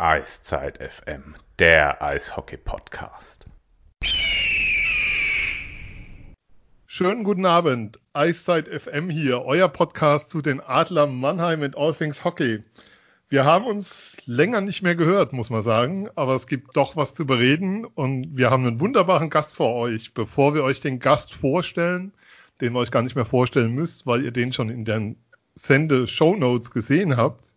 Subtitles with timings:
[0.00, 3.46] Eiszeit FM, der Eishockey-Podcast.
[6.86, 12.22] Schönen guten Abend, Eiszeit FM hier, euer Podcast zu den Adler Mannheim und All Things
[12.22, 12.62] Hockey.
[13.28, 17.14] Wir haben uns länger nicht mehr gehört, muss man sagen, aber es gibt doch was
[17.14, 20.14] zu bereden und wir haben einen wunderbaren Gast vor euch.
[20.14, 22.12] Bevor wir euch den Gast vorstellen,
[22.60, 25.16] den wir euch gar nicht mehr vorstellen müsst, weil ihr den schon in den
[25.56, 27.47] Sende-Show Notes gesehen habt,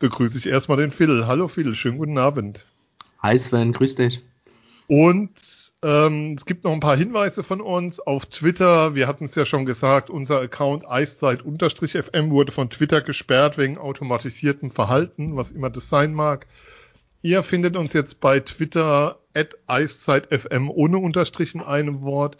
[0.00, 1.26] begrüße ich erstmal den Phil.
[1.26, 2.66] Hallo Phil, schönen guten Abend.
[3.22, 4.22] Hi Sven, grüß dich.
[4.88, 5.30] Und
[5.82, 8.94] ähm, es gibt noch ein paar Hinweise von uns auf Twitter.
[8.94, 14.70] Wir hatten es ja schon gesagt, unser Account eiszeit-fm wurde von Twitter gesperrt wegen automatisiertem
[14.70, 16.46] Verhalten, was immer das sein mag.
[17.22, 22.38] Ihr findet uns jetzt bei Twitter at eiszeitfm ohne Unterstrich in einem Wort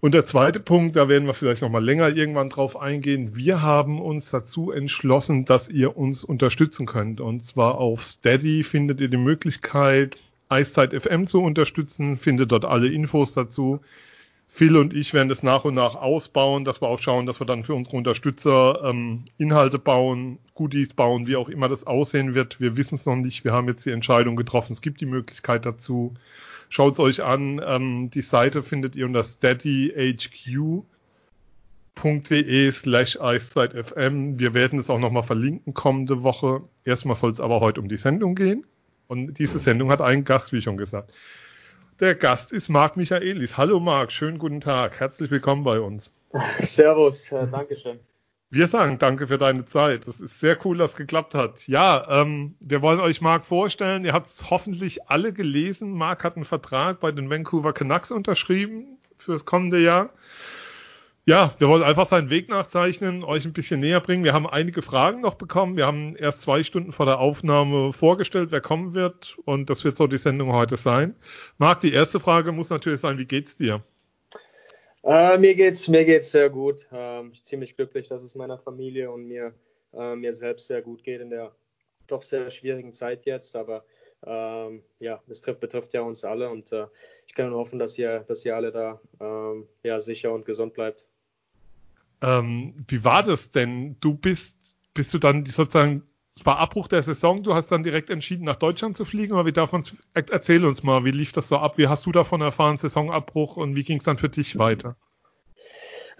[0.00, 3.34] und der zweite Punkt, da werden wir vielleicht noch mal länger irgendwann drauf eingehen.
[3.34, 7.20] Wir haben uns dazu entschlossen, dass ihr uns unterstützen könnt.
[7.20, 10.16] Und zwar auf Steady findet ihr die Möglichkeit,
[10.48, 13.80] Eiszeit FM zu unterstützen, findet dort alle Infos dazu.
[14.46, 17.46] Phil und ich werden das nach und nach ausbauen, dass wir auch schauen, dass wir
[17.46, 22.60] dann für unsere Unterstützer ähm, Inhalte bauen, Goodies bauen, wie auch immer das aussehen wird.
[22.60, 23.44] Wir wissen es noch nicht.
[23.44, 24.72] Wir haben jetzt die Entscheidung getroffen.
[24.72, 26.14] Es gibt die Möglichkeit dazu.
[26.68, 27.60] Schaut es euch an.
[27.64, 30.82] Ähm, die Seite findet ihr unter steadyhq.de
[32.72, 34.38] slash eiszeitfm.
[34.38, 36.62] Wir werden es auch nochmal verlinken kommende Woche.
[36.84, 38.66] Erstmal soll es aber heute um die Sendung gehen.
[39.06, 41.12] Und diese Sendung hat einen Gast, wie schon gesagt.
[42.00, 43.56] Der Gast ist Marc Michaelis.
[43.56, 45.00] Hallo Marc, schönen guten Tag.
[45.00, 46.14] Herzlich willkommen bei uns.
[46.60, 47.98] Servus, äh, Dankeschön.
[48.50, 50.08] Wir sagen danke für deine Zeit.
[50.08, 51.66] Das ist sehr cool, dass geklappt hat.
[51.68, 54.06] Ja, ähm, wir wollen euch Marc vorstellen.
[54.06, 55.92] Ihr habt es hoffentlich alle gelesen.
[55.92, 60.10] Marc hat einen Vertrag bei den Vancouver Canucks unterschrieben fürs kommende Jahr.
[61.26, 64.24] Ja, wir wollen einfach seinen Weg nachzeichnen, euch ein bisschen näher bringen.
[64.24, 65.76] Wir haben einige Fragen noch bekommen.
[65.76, 69.36] Wir haben erst zwei Stunden vor der Aufnahme vorgestellt, wer kommen wird.
[69.44, 71.16] Und das wird so die Sendung heute sein.
[71.58, 73.82] Marc, die erste Frage muss natürlich sein, wie geht's dir?
[75.08, 76.86] Äh, mir geht's mir geht's sehr gut.
[76.92, 79.54] Ähm, ich bin ziemlich glücklich, dass es meiner Familie und mir
[79.94, 81.56] äh, mir selbst sehr gut geht in der
[82.08, 83.56] doch sehr schwierigen Zeit jetzt.
[83.56, 83.86] Aber
[84.26, 86.88] ähm, ja, das trifft, betrifft ja uns alle und äh,
[87.26, 90.74] ich kann nur hoffen, dass ihr dass ihr alle da ähm, ja sicher und gesund
[90.74, 91.08] bleibt.
[92.20, 93.96] Ähm, wie war das denn?
[94.00, 94.58] Du bist
[94.92, 96.02] bist du dann sozusagen
[96.38, 99.44] es war Abbruch der Saison, du hast dann direkt entschieden, nach Deutschland zu fliegen, aber
[99.46, 99.82] wie darf man
[100.14, 101.78] erzähl uns mal, wie lief das so ab?
[101.78, 104.96] Wie hast du davon erfahren, Saisonabbruch und wie ging es dann für dich weiter?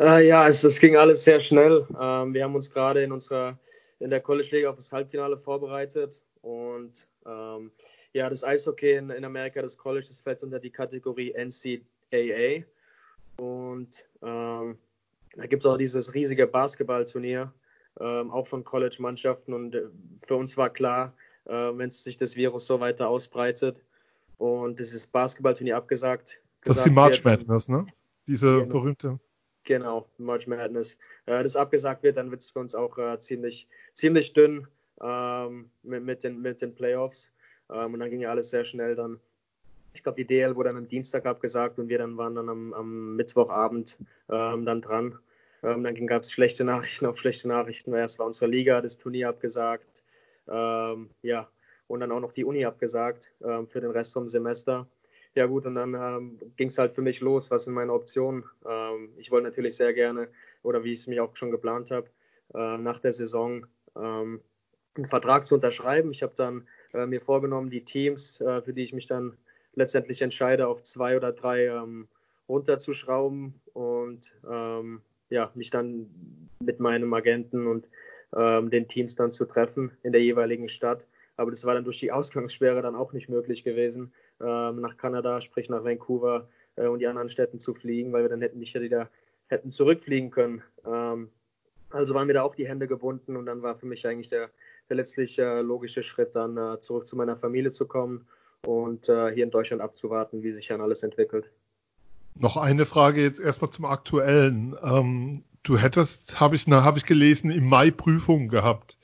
[0.01, 1.87] Äh, ja, es, es, ging alles sehr schnell.
[2.01, 3.59] Ähm, wir haben uns gerade in unserer
[4.01, 7.71] in der College League auf das Halbfinale vorbereitet und ähm,
[8.13, 12.65] ja, das Eishockey in, in, Amerika, das College, das fällt unter die Kategorie NCAA
[13.37, 14.79] und ähm,
[15.37, 17.53] da gibt es auch dieses riesige Basketballturnier
[18.05, 19.53] auch von College-Mannschaften.
[19.53, 19.83] Und äh,
[20.27, 21.13] für uns war klar,
[21.47, 23.81] äh, wenn sich das Virus so weiter ausbreitet
[24.39, 26.41] und dieses Basketballturnier abgesagt.
[26.65, 27.87] Das ist die March Madness, ne?
[28.27, 29.19] Diese genau, berühmte.
[29.65, 30.99] Genau, March Madness.
[31.27, 34.67] Äh, das abgesagt wird, dann wird es für uns auch äh, ziemlich, ziemlich dünn
[35.01, 37.33] ähm, mit, mit, den, mit den Playoffs.
[37.71, 39.19] Ähm, und dann ging ja alles sehr schnell dann.
[39.95, 42.73] Ich glaube, die DL wurde dann am Dienstag abgesagt und wir dann waren dann am,
[42.73, 43.99] am Mittwochabend
[44.29, 45.19] ähm, dann dran.
[45.63, 47.93] Ähm, dann gab es schlechte Nachrichten auf schlechte Nachrichten.
[47.93, 50.03] Erst war unsere Liga das Turnier abgesagt.
[50.49, 51.49] Ähm, ja,
[51.87, 54.87] und dann auch noch die Uni abgesagt ähm, für den Rest vom Semester.
[55.35, 58.45] Ja gut, und dann ähm, ging es halt für mich los, was sind meine Optionen.
[58.67, 60.29] Ähm, ich wollte natürlich sehr gerne,
[60.63, 62.09] oder wie ich es mir auch schon geplant habe,
[62.55, 64.41] äh, nach der Saison ähm,
[64.95, 66.13] einen Vertrag zu unterschreiben.
[66.13, 69.37] Ich habe dann äh, mir vorgenommen, die Teams, äh, für die ich mich dann
[69.75, 72.09] letztendlich entscheide, auf zwei oder drei ähm,
[72.49, 76.09] runterzuschrauben und ähm, ja, mich dann
[76.61, 77.89] mit meinem Agenten und
[78.37, 81.07] ähm, den Teams dann zu treffen in der jeweiligen Stadt.
[81.37, 85.41] Aber das war dann durch die Ausgangssperre dann auch nicht möglich gewesen, ähm, nach Kanada,
[85.41, 88.75] sprich nach Vancouver äh, und die anderen Städten zu fliegen, weil wir dann hätten nicht
[88.75, 89.09] wieder
[89.47, 90.63] hätten zurückfliegen können.
[90.85, 91.31] Ähm,
[91.91, 94.51] also waren mir da auch die Hände gebunden und dann war für mich eigentlich der,
[94.89, 98.27] der letztlich äh, logische Schritt, dann äh, zurück zu meiner Familie zu kommen
[98.67, 101.51] und äh, hier in Deutschland abzuwarten, wie sich dann alles entwickelt.
[102.41, 104.77] Noch eine Frage jetzt erstmal zum Aktuellen.
[104.83, 108.97] Ähm, du hättest, habe ich, hab ich gelesen, im Mai Prüfungen gehabt.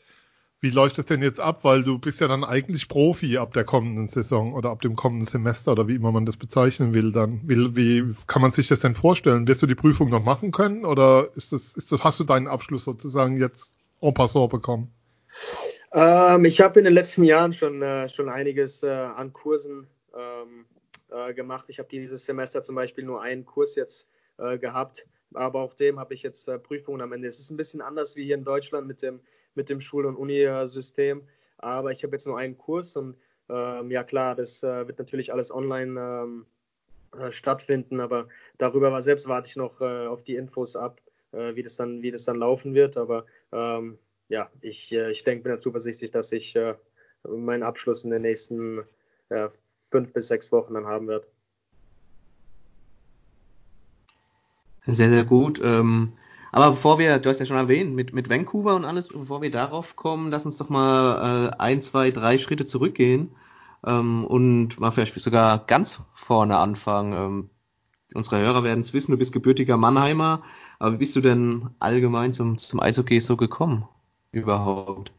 [0.60, 1.58] Wie läuft das denn jetzt ab?
[1.62, 5.26] Weil du bist ja dann eigentlich Profi ab der kommenden Saison oder ab dem kommenden
[5.26, 7.40] Semester oder wie immer man das bezeichnen will dann.
[7.44, 9.46] Wie, wie kann man sich das denn vorstellen?
[9.46, 12.48] Wirst du die Prüfung noch machen können oder ist das, ist das, hast du deinen
[12.48, 14.90] Abschluss sozusagen jetzt en passant bekommen?
[15.92, 19.86] Ähm, ich habe in den letzten Jahren schon, äh, schon einiges äh, an Kursen
[20.16, 20.64] ähm,
[21.14, 21.66] äh, gemacht.
[21.68, 24.08] Ich habe dieses Semester zum Beispiel nur einen Kurs jetzt
[24.38, 27.28] äh, gehabt, aber auch dem habe ich jetzt äh, Prüfungen am Ende.
[27.28, 29.20] Es ist ein bisschen anders wie hier in Deutschland mit dem,
[29.54, 31.22] mit dem Schul- und Uni-System.
[31.58, 33.16] aber ich habe jetzt nur einen Kurs und
[33.48, 36.46] ähm, ja klar, das äh, wird natürlich alles online ähm,
[37.16, 38.28] äh, stattfinden, aber
[38.58, 41.00] darüber war selbst warte ich noch auf die Infos ab,
[41.30, 42.96] wie das dann, wie das dann laufen wird.
[42.96, 46.56] Aber ähm, ja, ich, ich denke, bin da zuversichtlich, dass ich
[47.28, 48.84] meinen Abschluss in den nächsten
[49.94, 51.24] fünf bis sechs Wochen dann haben werde.
[54.86, 55.60] Sehr, sehr gut.
[55.62, 56.14] Ähm,
[56.50, 59.52] aber bevor wir, du hast ja schon erwähnt, mit, mit Vancouver und alles, bevor wir
[59.52, 63.36] darauf kommen, lass uns doch mal äh, ein, zwei, drei Schritte zurückgehen
[63.86, 67.12] ähm, und mal vielleicht sogar ganz vorne anfangen.
[67.12, 67.50] Ähm,
[68.14, 70.42] unsere Hörer werden es wissen, du bist gebürtiger Mannheimer,
[70.80, 73.88] aber wie bist du denn allgemein zum, zum Eishockey so gekommen
[74.32, 75.12] überhaupt?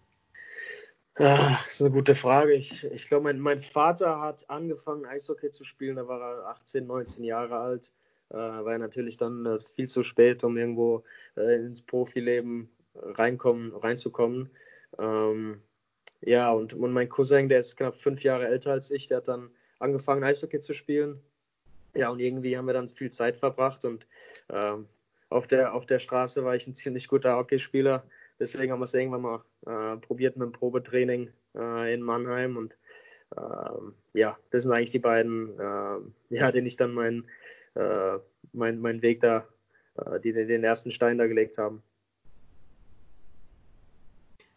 [1.15, 2.53] Das ist eine gute Frage.
[2.53, 6.85] Ich, ich glaube, mein, mein Vater hat angefangen, Eishockey zu spielen, da war er 18,
[6.85, 7.93] 19 Jahre alt.
[8.29, 11.03] Äh, war natürlich dann äh, viel zu spät, um irgendwo
[11.37, 14.49] äh, ins Profileben reinkommen, reinzukommen.
[14.99, 15.61] Ähm,
[16.21, 19.27] ja, und, und mein Cousin, der ist knapp fünf Jahre älter als ich, der hat
[19.27, 21.21] dann angefangen, Eishockey zu spielen.
[21.93, 24.05] Ja, und irgendwie haben wir dann viel Zeit verbracht und
[24.49, 24.87] ähm,
[25.29, 28.03] auf, der, auf der Straße war ich ein ziemlich guter Hockeyspieler.
[28.39, 32.75] Deswegen haben wir es irgendwann mal äh, probiert mit dem Probetraining äh, in Mannheim und
[33.37, 35.97] ähm, ja, das sind eigentlich die beiden, äh,
[36.35, 37.25] ja, denen ich dann meinen
[37.75, 38.17] äh,
[38.53, 39.45] mein, mein Weg da,
[39.97, 41.81] äh, die den ersten Stein da gelegt haben.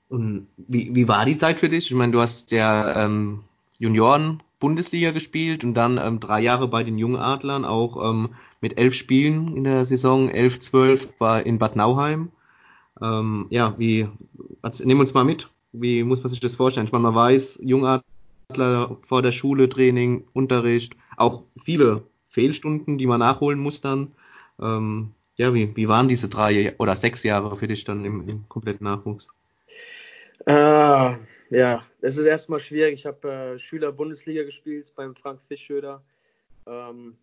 [0.09, 1.91] Und wie, wie war die Zeit für dich?
[1.91, 3.45] Ich meine, du hast ja ähm,
[3.79, 9.55] Junioren-Bundesliga gespielt und dann ähm, drei Jahre bei den Jungadlern, auch ähm, mit elf Spielen
[9.57, 12.33] in der Saison, elf, zwölf bei, in Bad Nauheim.
[13.03, 14.09] Ähm, ja, wie,
[14.63, 15.49] also, nehmen uns mal mit.
[15.73, 16.87] Wie muss man sich das vorstellen?
[16.87, 23.21] Ich meine, man weiß, Jungadler vor der Schule, Training, Unterricht, auch viele Fehlstunden, die man
[23.21, 24.13] nachholen muss dann.
[24.61, 28.49] Ähm, ja, wie, wie waren diese drei oder sechs Jahre für dich dann im, im
[28.49, 29.29] kompletten Nachwuchs?
[30.47, 31.17] Äh,
[31.51, 32.95] ja, es ist erstmal schwierig.
[32.95, 36.03] Ich habe äh, Schüler-Bundesliga gespielt beim Frank Fischschöder
[36.67, 37.17] ähm,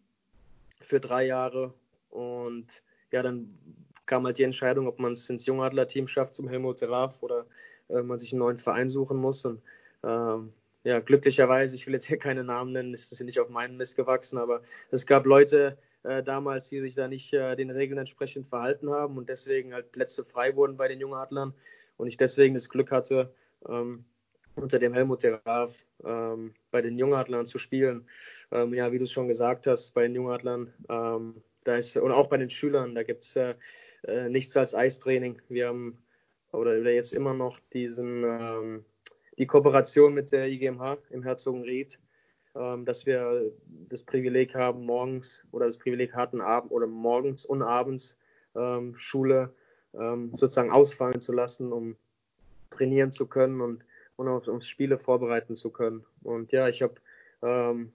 [0.81, 1.74] für drei Jahre.
[2.10, 2.81] Und
[3.12, 3.57] ja, dann
[4.06, 7.46] kam halt die Entscheidung, ob man es ins Jungadler-Team schafft zum Helmut Graf oder
[7.90, 9.46] äh, man sich einen neuen Verein suchen muss.
[9.46, 9.62] Und
[10.04, 10.54] ähm,
[10.84, 13.96] ja, glücklicherweise, ich will jetzt hier keine Namen nennen, ist das nicht auf meinen Mist
[13.96, 14.62] gewachsen, aber
[14.92, 19.18] es gab Leute äh, damals, die sich da nicht äh, den Regeln entsprechend verhalten haben
[19.18, 21.54] und deswegen halt Plätze frei wurden bei den Jungadlern
[21.98, 23.34] und ich deswegen das Glück hatte,
[23.68, 24.06] ähm,
[24.56, 28.08] unter dem Helmut Graf ähm, bei den Jungadlern zu spielen.
[28.51, 32.12] Ähm, ja, wie du es schon gesagt hast, bei den Jungadlern, ähm, da ist, und
[32.12, 33.56] auch bei den Schülern, da gibt es äh,
[34.07, 35.42] äh, nichts als Eistraining.
[35.50, 35.98] Wir haben,
[36.52, 38.86] oder jetzt immer noch diesen, ähm,
[39.38, 42.00] die Kooperation mit der IGMH im Herzogenried,
[42.56, 43.52] ähm, dass wir
[43.90, 48.18] das Privileg haben, morgens oder das Privileg hatten, Abend oder morgens und abends
[48.56, 49.54] ähm, Schule
[49.94, 51.96] ähm, sozusagen ausfallen zu lassen, um
[52.69, 53.84] trainieren zu können und,
[54.16, 56.06] und auf, uns Spiele vorbereiten zu können.
[56.24, 56.96] Und ja, ich habe
[57.42, 57.92] ähm,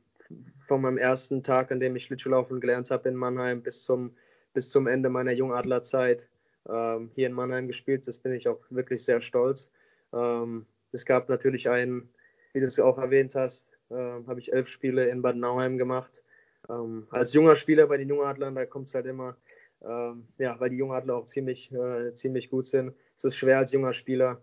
[0.67, 4.13] von meinem ersten Tag, an dem ich Schlittschuhlaufen gelernt habe in Mannheim, bis zum,
[4.53, 6.29] bis zum Ende meiner Jungadlerzeit
[6.69, 8.07] ähm, hier in Mannheim gespielt.
[8.07, 9.71] Das bin ich auch wirklich sehr stolz.
[10.13, 12.09] Ähm, es gab natürlich einen,
[12.53, 16.23] wie du es auch erwähnt hast, äh, habe ich elf Spiele in Bad Nauheim gemacht.
[16.69, 19.37] Ähm, als junger Spieler bei den Jungadlern, da kommt es halt immer,
[19.83, 22.95] ähm, ja, weil die Jungadler auch ziemlich, äh, ziemlich gut sind.
[23.17, 24.43] Es ist schwer als junger Spieler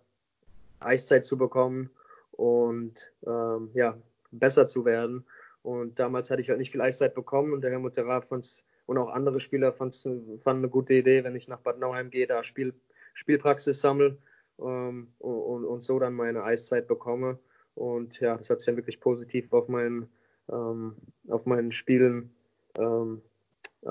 [0.79, 1.89] Eiszeit zu bekommen
[2.31, 3.97] und ähm, ja,
[4.31, 5.25] besser zu werden.
[5.63, 8.97] Und damals hatte ich halt nicht viel Eiszeit bekommen und der Helmut Terra fand und
[8.97, 12.73] auch andere Spieler fanden eine gute Idee, wenn ich nach Bad Nauheim gehe, da Spiel,
[13.13, 14.17] Spielpraxis sammle
[14.59, 17.37] ähm, und, und, so dann meine Eiszeit bekomme.
[17.75, 20.09] Und ja, das hat sich dann wirklich positiv auf meinen,
[20.49, 20.95] ähm,
[21.27, 22.33] auf meinen Spielen
[22.75, 23.21] ähm,
[23.81, 23.89] äh,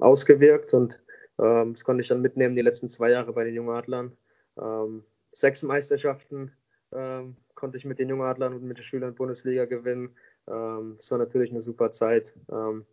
[0.00, 1.00] ausgewirkt und
[1.38, 4.16] ähm, das konnte ich dann mitnehmen die letzten zwei Jahre bei den Jungadlern.
[4.60, 6.50] Ähm, sechs Meisterschaften
[6.92, 10.16] ähm, konnte ich mit den Jungadlern und mit den Schülern Bundesliga gewinnen.
[10.48, 12.36] Das war natürlich eine super Zeit.
[12.52, 12.86] Ähm,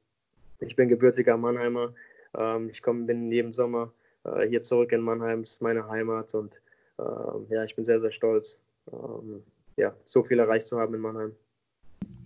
[0.65, 1.93] ich bin gebürtiger Mannheimer.
[2.37, 3.91] Ähm, ich komme, bin jeden Sommer
[4.23, 6.61] äh, hier zurück in Mannheim, ist meine Heimat und
[6.99, 8.59] äh, ja, ich bin sehr, sehr stolz,
[8.91, 9.43] ähm,
[9.75, 11.31] ja, so viel erreicht zu haben in Mannheim.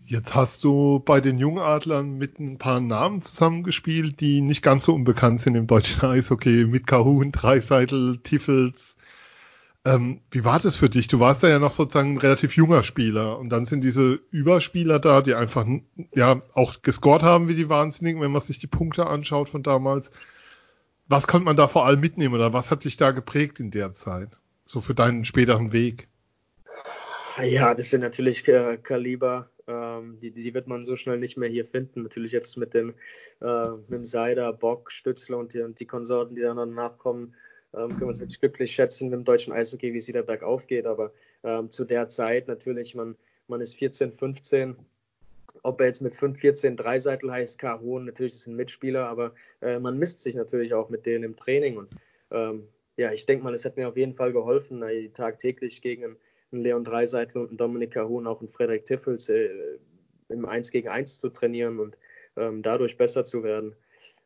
[0.04, 4.94] Jetzt hast du bei den Jungadlern mit ein paar Namen zusammengespielt, die nicht ganz so
[4.94, 8.97] unbekannt sind im deutschen Eishockey, mit Kahun, Dreiseitel, Tiffels.
[9.88, 11.08] Ähm, wie war das für dich?
[11.08, 15.00] Du warst da ja noch sozusagen ein relativ junger Spieler und dann sind diese Überspieler
[15.00, 15.66] da, die einfach
[16.14, 20.12] ja auch gescored haben wie die Wahnsinnigen, wenn man sich die Punkte anschaut von damals.
[21.08, 23.94] Was konnte man da vor allem mitnehmen oder was hat sich da geprägt in der
[23.94, 24.32] Zeit?
[24.66, 26.10] So für deinen späteren Weg?
[27.42, 31.48] Ja, das sind natürlich äh, Kaliber, ähm, die, die wird man so schnell nicht mehr
[31.48, 32.04] hier finden.
[32.04, 32.94] Natürlich jetzt mit, den,
[33.40, 37.36] äh, mit dem Seider, Bock, Stützler und die, und die Konsorten, die dann danach kommen.
[37.74, 40.68] Ähm, können wir uns wirklich glücklich schätzen mit dem deutschen Eishockey, wie es wieder bergauf
[40.68, 40.86] geht.
[40.86, 41.12] Aber
[41.44, 43.16] ähm, zu der Zeit natürlich, man,
[43.48, 44.76] man ist 14, 15.
[45.64, 49.80] Ob er jetzt mit 5, 14 Dreiseitel heißt, Caron, natürlich ist ein Mitspieler, aber äh,
[49.80, 51.78] man misst sich natürlich auch mit denen im Training.
[51.78, 51.90] Und
[52.32, 56.18] ähm, ja, ich denke mal, es hat mir auf jeden Fall geholfen, äh, tagtäglich gegen
[56.52, 59.50] einen, Leon Dreiseitel und einen Dominik Caron, auch einen Frederik Tiffels äh,
[60.30, 61.98] im 1 gegen 1 zu trainieren und
[62.36, 63.76] ähm, dadurch besser zu werden.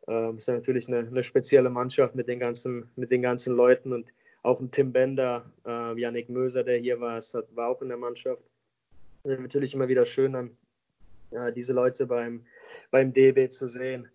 [0.07, 3.93] Ähm, ist ja natürlich eine, eine, spezielle Mannschaft mit den ganzen, mit den ganzen Leuten
[3.93, 4.07] und
[4.43, 7.97] auch ein Tim Bender, äh, Yannick Möser, der hier war, hat, war auch in der
[7.97, 8.41] Mannschaft.
[9.23, 10.57] Ist natürlich immer wieder schön, dann
[11.29, 12.43] ja, diese Leute beim,
[12.89, 14.07] beim DB zu sehen.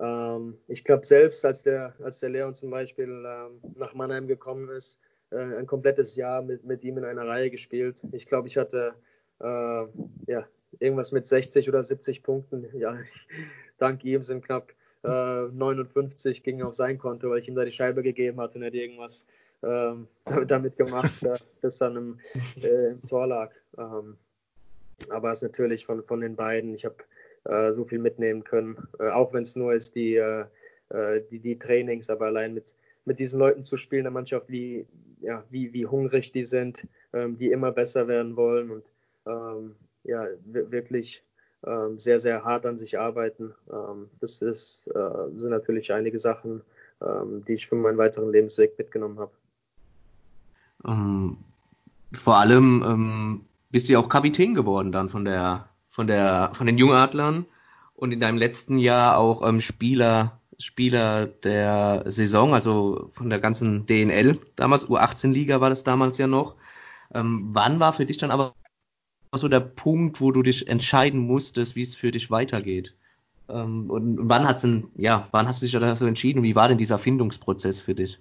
[0.00, 4.70] Ähm, ich glaube selbst, als der, als der Leon zum Beispiel ähm, nach Mannheim gekommen
[4.70, 4.98] ist,
[5.30, 8.02] äh, ein komplettes Jahr mit, mit ihm in einer Reihe gespielt.
[8.12, 8.94] Ich glaube, ich hatte
[9.40, 9.84] äh,
[10.26, 10.46] ja,
[10.78, 12.66] irgendwas mit 60 oder 70 Punkten.
[12.78, 12.98] Ja,
[13.78, 14.72] dank ihm sind knapp
[15.06, 18.62] äh, 59 ging auf sein Konto, weil ich ihm da die Scheibe gegeben hatte und
[18.62, 19.24] er hat irgendwas
[19.62, 20.08] ähm,
[20.46, 22.18] damit gemacht, äh, bis dann im,
[22.62, 23.52] äh, im Tor lag.
[23.78, 24.16] Ähm,
[25.10, 26.96] aber es ist natürlich von, von den beiden, ich habe
[27.44, 30.44] äh, so viel mitnehmen können, äh, auch wenn es nur ist die, äh,
[31.30, 34.86] die, die Trainings, aber allein mit, mit diesen Leuten zu spielen, der Mannschaft, wie,
[35.20, 38.84] ja, wie, wie hungrig die sind, ähm, die immer besser werden wollen und
[39.26, 41.22] ähm, ja, wirklich
[41.66, 43.54] ähm, sehr, sehr hart an sich arbeiten.
[43.70, 46.62] Ähm, das ist, äh, sind natürlich einige Sachen,
[47.00, 49.32] ähm, die ich für meinen weiteren Lebensweg mitgenommen habe.
[50.82, 51.38] Um,
[52.12, 56.66] vor allem ähm, bist du ja auch Kapitän geworden dann von der, von der, von
[56.66, 57.46] den Jungadlern
[57.94, 63.86] und in deinem letzten Jahr auch ähm, Spieler, Spieler der Saison, also von der ganzen
[63.86, 66.54] DNL, damals U18-Liga war das damals ja noch.
[67.12, 68.54] Ähm, wann war für dich dann aber
[69.32, 72.94] so der Punkt, wo du dich entscheiden musstest, wie es für dich weitergeht?
[73.48, 76.68] Ähm, und wann hat's denn, ja, wann hast du dich dazu entschieden und wie war
[76.68, 78.18] denn dieser Findungsprozess für dich?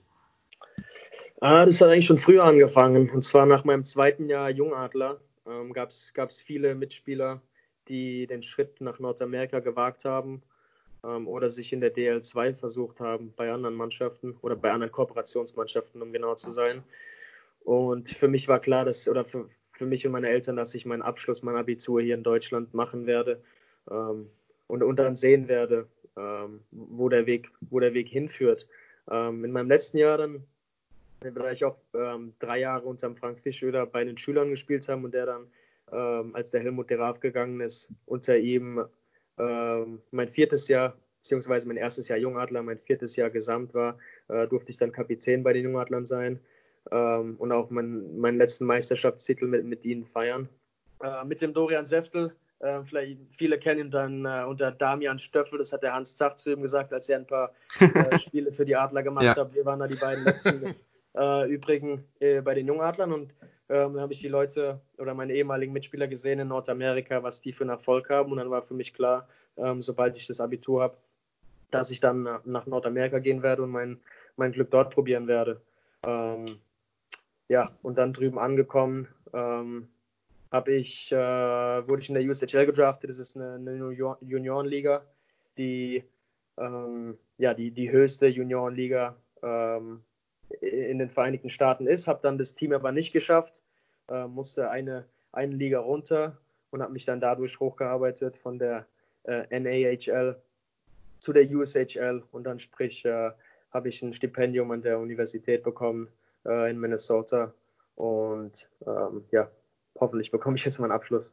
[1.42, 3.10] Ah, das hat eigentlich schon früher angefangen.
[3.10, 7.42] Und zwar nach meinem zweiten Jahr Jungadler ähm, gab es viele Mitspieler,
[7.88, 10.42] die den Schritt nach Nordamerika gewagt haben
[11.04, 16.02] ähm, oder sich in der DL2 versucht haben bei anderen Mannschaften oder bei anderen Kooperationsmannschaften,
[16.02, 16.84] um genau zu sein.
[17.64, 20.86] Und für mich war klar, dass, oder für, für mich und meine Eltern, dass ich
[20.86, 23.42] meinen Abschluss, mein Abitur hier in Deutschland machen werde
[23.90, 24.30] ähm,
[24.68, 28.68] und, und dann sehen werde, ähm, wo, der Weg, wo der Weg hinführt.
[29.10, 30.44] Ähm, in meinem letzten Jahr dann,
[31.20, 35.14] da ich auch ähm, drei Jahre unter Frank Fischöder bei den Schülern gespielt haben und
[35.14, 35.48] der dann,
[35.92, 38.86] ähm, als der Helmut Deraf gegangen ist, unter ihm
[39.38, 44.70] mein viertes Jahr beziehungsweise mein erstes Jahr Jungadler, mein viertes Jahr Gesamt war, äh, durfte
[44.70, 46.40] ich dann Kapitän bei den Jungadlern sein
[46.92, 50.50] ähm, und auch mein, meinen letzten Meisterschaftstitel mit, mit ihnen feiern.
[51.04, 55.60] Äh, mit dem Dorian Seftel, äh, vielleicht viele kennen ihn dann äh, unter Damian Stöffel,
[55.60, 58.66] das hat der Hans Zach zu ihm gesagt, als er ein paar äh, Spiele für
[58.66, 59.36] die Adler gemacht ja.
[59.36, 59.54] hat.
[59.54, 60.76] Wir waren da die beiden letzten
[61.16, 63.36] äh, übrigen äh, bei den Jungadlern und
[63.68, 67.64] ähm, habe ich die Leute oder meine ehemaligen Mitspieler gesehen in Nordamerika, was die für
[67.64, 69.28] einen Erfolg haben und dann war für mich klar,
[69.58, 70.98] ähm, sobald ich das Abitur habe,
[71.72, 74.00] dass ich dann nach Nordamerika gehen werde und mein,
[74.38, 75.62] mein Glück dort probieren werde.
[76.04, 76.60] Ähm,
[77.48, 79.88] ja, und dann drüben angekommen, ähm,
[80.52, 83.10] habe ich, äh, wurde ich in der USHL gedraftet.
[83.10, 85.06] Das ist eine, eine Juniorenliga,
[85.58, 86.04] die,
[86.58, 90.02] ähm, ja, die, die höchste Juniorenliga ähm,
[90.62, 92.08] in den Vereinigten Staaten ist.
[92.08, 93.64] Habe dann das Team aber nicht geschafft,
[94.10, 96.38] äh, musste eine, eine Liga runter
[96.72, 98.86] und habe mich dann dadurch hochgearbeitet von der
[99.24, 100.42] äh, NAHL
[101.20, 103.32] zu der USHL und dann sprich äh,
[103.72, 106.10] habe ich ein Stipendium an der Universität bekommen
[106.46, 107.54] äh, in Minnesota.
[107.96, 109.50] Und ähm, ja,
[110.00, 111.32] hoffentlich bekomme ich jetzt meinen Abschluss.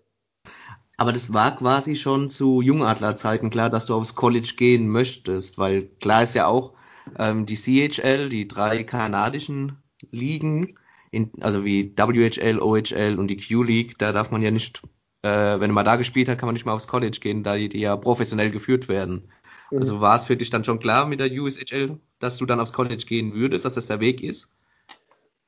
[0.97, 5.89] Aber das war quasi schon zu Jungadlerzeiten klar, dass du aufs College gehen möchtest, weil
[6.01, 6.75] klar ist ja auch
[7.19, 10.79] ähm, die CHL, die drei kanadischen Ligen,
[11.11, 14.83] in, also wie WHL, OHL und die Q-League, da darf man ja nicht,
[15.23, 17.69] äh, wenn man da gespielt hat, kann man nicht mal aufs College gehen, da die,
[17.69, 19.31] die ja professionell geführt werden.
[19.71, 19.79] Mhm.
[19.79, 22.73] Also war es für dich dann schon klar mit der USHL, dass du dann aufs
[22.73, 24.55] College gehen würdest, dass das der Weg ist?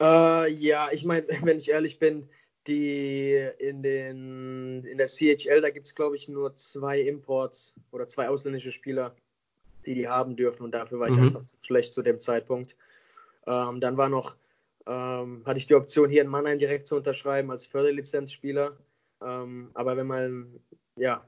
[0.01, 2.29] Äh, ja, ich meine, wenn ich ehrlich bin,
[2.67, 8.09] die in, den, in der CHL, da gibt es, glaube ich, nur zwei Imports oder
[8.09, 9.15] zwei ausländische Spieler,
[9.85, 11.25] die die haben dürfen und dafür war ich mhm.
[11.25, 12.77] einfach zu schlecht zu dem Zeitpunkt.
[13.47, 14.37] Ähm, dann war noch,
[14.87, 18.79] ähm, hatte ich die Option, hier in Mannheim direkt zu unterschreiben als Förderlizenzspieler.
[19.23, 20.61] Ähm, aber wenn man
[20.97, 21.25] ja,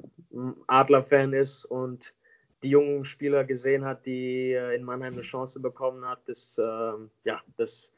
[0.67, 2.15] Adler-Fan ist und
[2.63, 6.93] die jungen Spieler gesehen hat, die äh, in Mannheim eine Chance bekommen hat, das, äh,
[7.25, 7.91] ja, das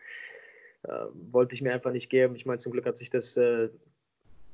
[1.31, 2.35] wollte ich mir einfach nicht geben.
[2.37, 3.69] Ich meine, zum Glück hat sich das äh,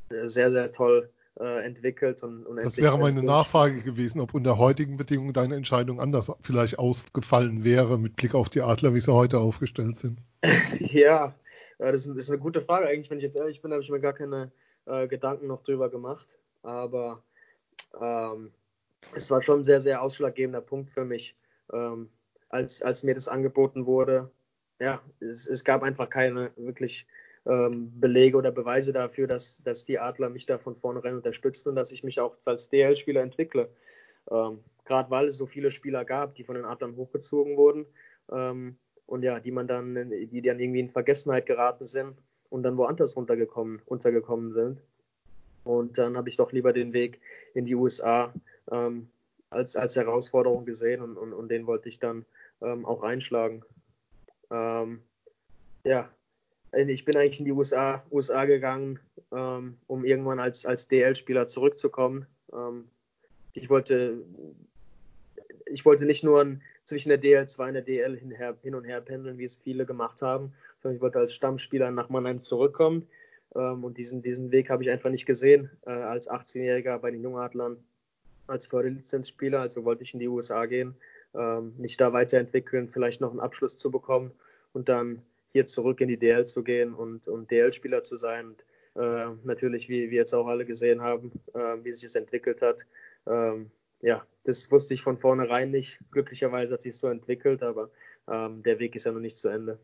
[0.09, 4.97] sehr, sehr toll äh, entwickelt und, und Das wäre meine Nachfrage gewesen, ob unter heutigen
[4.97, 9.39] Bedingungen deine Entscheidung anders vielleicht ausgefallen wäre mit Blick auf die Adler, wie sie heute
[9.39, 10.19] aufgestellt sind.
[10.79, 11.35] ja,
[11.79, 12.87] das ist, eine gute Frage.
[12.87, 14.53] Eigentlich, wenn ich jetzt ehrlich bin, habe ich mir gar keine
[14.87, 16.39] äh, Gedanken noch drüber gemacht.
[16.63, 17.23] Aber
[18.01, 18.53] ähm,
[19.15, 21.37] es war schon ein sehr, sehr ausschlaggebender Punkt für mich,
[21.73, 22.09] ähm,
[22.49, 24.31] als, als mir das angeboten wurde.
[24.81, 27.07] Ja, es, es gab einfach keine wirklich
[27.47, 31.77] ähm, Belege oder Beweise dafür, dass, dass die Adler mich da von vornherein unterstützen und
[31.77, 33.69] dass ich mich auch als DL-Spieler entwickle.
[34.31, 37.87] Ähm, Gerade weil es so viele Spieler gab, die von den Adlern hochgezogen wurden
[38.31, 38.77] ähm,
[39.07, 42.17] und ja, die man dann, die dann irgendwie in Vergessenheit geraten sind
[42.51, 44.81] und dann woanders runtergekommen, untergekommen sind.
[45.65, 47.21] Und dann habe ich doch lieber den Weg
[47.55, 48.33] in die USA
[48.71, 49.09] ähm,
[49.49, 52.27] als, als Herausforderung gesehen und, und, und den wollte ich dann
[52.61, 53.65] ähm, auch einschlagen.
[54.55, 55.01] Ähm,
[55.85, 56.09] ja,
[56.73, 59.01] ich bin eigentlich in die USA, USA gegangen,
[59.33, 62.27] ähm, um irgendwann als, als DL-Spieler zurückzukommen.
[62.53, 62.89] Ähm,
[63.53, 64.25] ich wollte
[65.67, 69.39] ich wollte nicht nur zwischen der DL2 und der DL hin, hin, und her pendeln,
[69.39, 73.07] wie es viele gemacht haben, sondern ich wollte als Stammspieler nach Mannheim zurückkommen.
[73.55, 77.23] Ähm, und diesen, diesen Weg habe ich einfach nicht gesehen äh, als 18-Jähriger bei den
[77.23, 77.79] Jungadlern,
[78.47, 79.61] als Förderlizenzspieler.
[79.61, 80.95] Also wollte ich in die USA gehen,
[81.35, 84.33] ähm, da weiterentwickeln, vielleicht noch einen Abschluss zu bekommen
[84.75, 88.49] und dann hier zurück in die DL zu gehen und, und DL-Spieler zu sein.
[88.49, 92.61] Und, äh, natürlich, wie wir jetzt auch alle gesehen haben, äh, wie sich es entwickelt
[92.61, 92.85] hat.
[93.27, 93.71] Ähm,
[94.03, 95.99] ja, das wusste ich von vornherein nicht.
[96.11, 97.89] Glücklicherweise hat sich so entwickelt, aber
[98.29, 99.79] ähm, der Weg ist ja noch nicht zu Ende.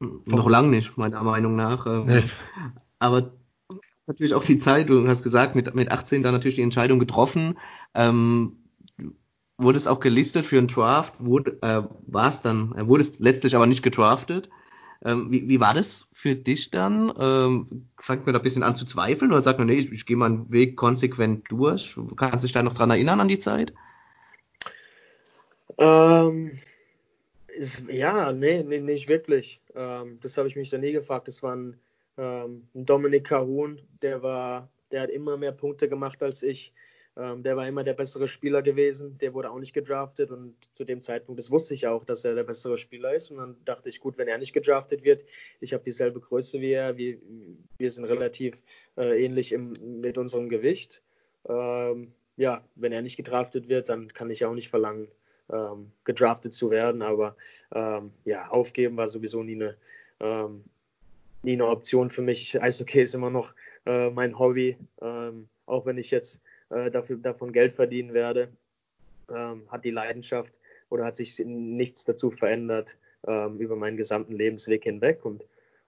[0.00, 1.86] Noch lang nicht, meiner Meinung nach.
[1.86, 2.22] Ähm, nee.
[2.98, 3.32] Aber
[4.06, 7.58] natürlich auch die Zeit, du hast gesagt, mit, mit 18 da natürlich die Entscheidung getroffen.
[7.94, 8.59] Ähm,
[9.62, 13.18] wurde es auch gelistet für einen Draft, wurde, äh, war es dann, äh, wurde es
[13.18, 14.48] letztlich aber nicht gedraftet.
[15.02, 17.12] Ähm, wie, wie war das für dich dann?
[17.18, 20.04] Ähm, fängt man da ein bisschen an zu zweifeln oder sagt man, nee, ich, ich
[20.04, 21.96] gehe meinen Weg konsequent durch?
[22.16, 23.72] Kannst du dich da noch dran erinnern an die Zeit?
[25.78, 26.50] Ähm,
[27.48, 29.60] ist, ja, nee, nee, nicht wirklich.
[29.74, 31.28] Ähm, das habe ich mich da nie gefragt.
[31.28, 31.76] Das war ein,
[32.18, 36.72] ähm, Dominik Cahun, der war, der hat immer mehr Punkte gemacht als ich.
[37.20, 39.18] Ähm, der war immer der bessere Spieler gewesen.
[39.18, 42.34] Der wurde auch nicht gedraftet und zu dem Zeitpunkt, das wusste ich auch, dass er
[42.34, 43.30] der bessere Spieler ist.
[43.30, 45.24] Und dann dachte ich, gut, wenn er nicht gedraftet wird,
[45.60, 47.18] ich habe dieselbe Größe wie er, wir,
[47.76, 48.62] wir sind relativ
[48.96, 51.02] äh, ähnlich im, mit unserem Gewicht.
[51.46, 55.08] Ähm, ja, wenn er nicht gedraftet wird, dann kann ich auch nicht verlangen,
[55.52, 57.02] ähm, gedraftet zu werden.
[57.02, 57.36] Aber
[57.74, 59.76] ähm, ja, aufgeben war sowieso nie eine,
[60.20, 60.64] ähm,
[61.42, 62.62] nie eine Option für mich.
[62.62, 63.54] Eishockey ist immer noch
[63.84, 68.48] äh, mein Hobby, ähm, auch wenn ich jetzt äh, dafür, davon Geld verdienen werde,
[69.28, 70.52] ähm, hat die Leidenschaft
[70.88, 75.24] oder hat sich nichts dazu verändert ähm, über meinen gesamten Lebensweg hinweg.
[75.24, 75.44] Und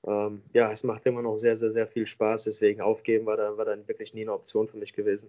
[0.06, 2.44] ähm, ja, es macht immer noch sehr, sehr, sehr viel Spaß.
[2.44, 5.28] Deswegen aufgeben war, da, war dann wirklich nie eine Option für mich gewesen.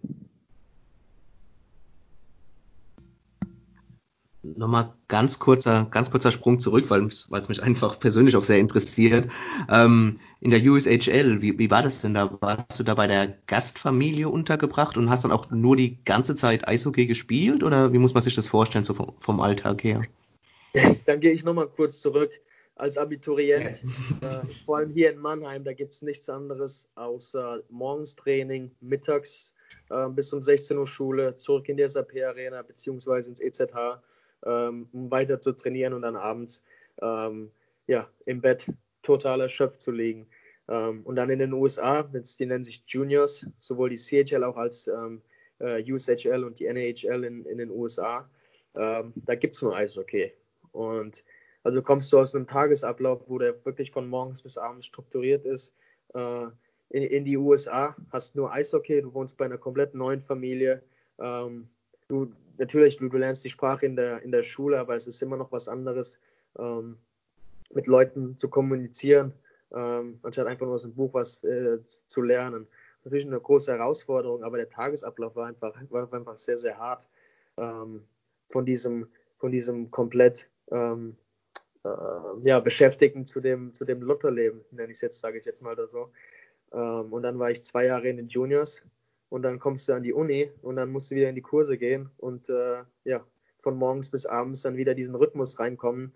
[4.43, 9.29] Nochmal ganz kurzer, ganz kurzer Sprung zurück, weil es mich einfach persönlich auch sehr interessiert.
[9.69, 12.37] Ähm, in der USHL, wie, wie war das denn da?
[12.41, 16.67] Warst du da bei der Gastfamilie untergebracht und hast dann auch nur die ganze Zeit
[16.67, 20.01] Eishockey gespielt oder wie muss man sich das vorstellen, so vom, vom Alltag her?
[21.05, 22.31] Dann gehe ich nochmal kurz zurück.
[22.75, 23.83] Als Abiturient,
[24.21, 29.53] äh, vor allem hier in Mannheim, da gibt es nichts anderes außer morgens Training, mittags
[29.91, 34.01] äh, bis um 16 Uhr Schule, zurück in die SAP Arena beziehungsweise ins EZH
[34.45, 36.63] ähm, um weiter zu trainieren und dann abends
[37.01, 37.51] ähm,
[37.87, 38.67] ja, im Bett
[39.01, 40.27] total erschöpft zu liegen.
[40.67, 44.87] Ähm, und dann in den USA, die nennen sich Juniors, sowohl die CHL auch als
[44.87, 45.21] ähm,
[45.59, 48.29] äh, USHL und die NHL in, in den USA,
[48.75, 50.31] ähm, da gibt es nur Eishockey.
[50.71, 51.23] Und
[51.63, 55.73] also kommst du aus einem Tagesablauf, wo der wirklich von morgens bis abends strukturiert ist,
[56.13, 56.45] äh,
[56.89, 60.83] in, in, die USA, hast nur Eishockey, du wohnst bei einer komplett neuen Familie,
[61.19, 61.69] ähm,
[62.13, 65.21] du, natürlich, du, du, lernst die Sprache in der, in der Schule, aber es ist
[65.21, 66.19] immer noch was anderes,
[66.59, 66.97] ähm,
[67.73, 69.33] mit Leuten zu kommunizieren,
[69.73, 72.67] ähm, anstatt einfach nur aus dem Buch was äh, zu lernen.
[73.03, 77.07] Natürlich eine große Herausforderung, aber der Tagesablauf war einfach, war einfach sehr, sehr hart.
[77.57, 78.03] Ähm,
[78.49, 79.07] von diesem,
[79.39, 81.15] von diesem komplett ähm,
[81.83, 81.89] äh,
[82.43, 85.75] ja, Beschäftigten zu dem, zu dem Lotterleben, nenne ich es jetzt, sage ich jetzt mal
[85.75, 86.11] da so.
[86.71, 88.83] Ähm, und dann war ich zwei Jahre in den Juniors
[89.33, 91.75] und dann kommst du an die Uni und dann musst du wieder in die Kurse
[91.75, 93.25] gehen und äh, ja,
[93.61, 96.13] von morgens bis abends dann wieder diesen Rhythmus reinkommen.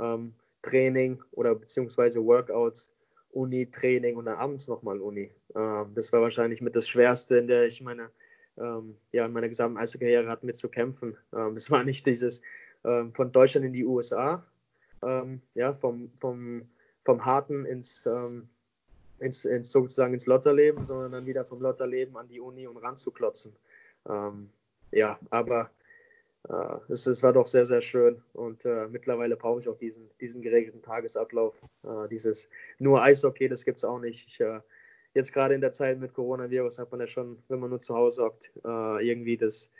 [0.00, 2.92] Ähm, Training oder beziehungsweise Workouts,
[3.30, 5.30] Uni, Training und dann abends nochmal Uni.
[5.54, 8.10] Ähm, das war wahrscheinlich mit das Schwerste, in der ich meine,
[8.58, 11.16] ähm, ja, in meiner gesamten Eishockey-Karriere hatte, mit zu kämpfen.
[11.32, 12.42] Ähm, das war nicht dieses
[12.84, 14.44] ähm, von Deutschland in die USA,
[15.04, 16.68] ähm, ja, vom, vom,
[17.04, 18.08] vom Harten ins,
[19.18, 23.56] ins, ins, sozusagen ins Lotterleben, sondern dann wieder vom Lotterleben an die Uni und ranzuklotzen.
[24.08, 24.50] Ähm,
[24.92, 25.70] ja, aber
[26.48, 30.08] äh, es, es, war doch sehr, sehr schön und äh, mittlerweile brauche ich auch diesen,
[30.20, 31.60] diesen geregelten Tagesablauf.
[31.82, 32.48] Äh, dieses
[32.78, 34.28] nur Eishockey, das gibt es auch nicht.
[34.28, 34.60] Ich, äh,
[35.14, 37.94] jetzt gerade in der Zeit mit Coronavirus hat man ja schon, wenn man nur zu
[37.94, 39.70] Hause hockt, äh, irgendwie das,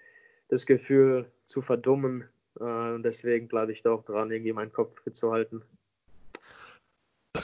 [0.49, 2.25] das Gefühl zu verdummen.
[2.59, 5.63] Äh, und deswegen bleibe ich da auch dran, irgendwie meinen Kopf fit zu halten.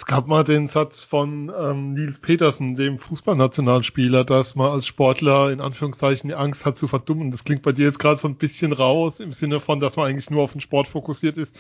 [0.03, 5.53] Es gab mal den Satz von ähm, Nils Petersen, dem Fußballnationalspieler, dass man als Sportler
[5.53, 7.31] in Anführungszeichen die Angst hat zu verdummen.
[7.31, 10.09] Das klingt bei dir jetzt gerade so ein bisschen raus, im Sinne von, dass man
[10.09, 11.57] eigentlich nur auf den Sport fokussiert ist.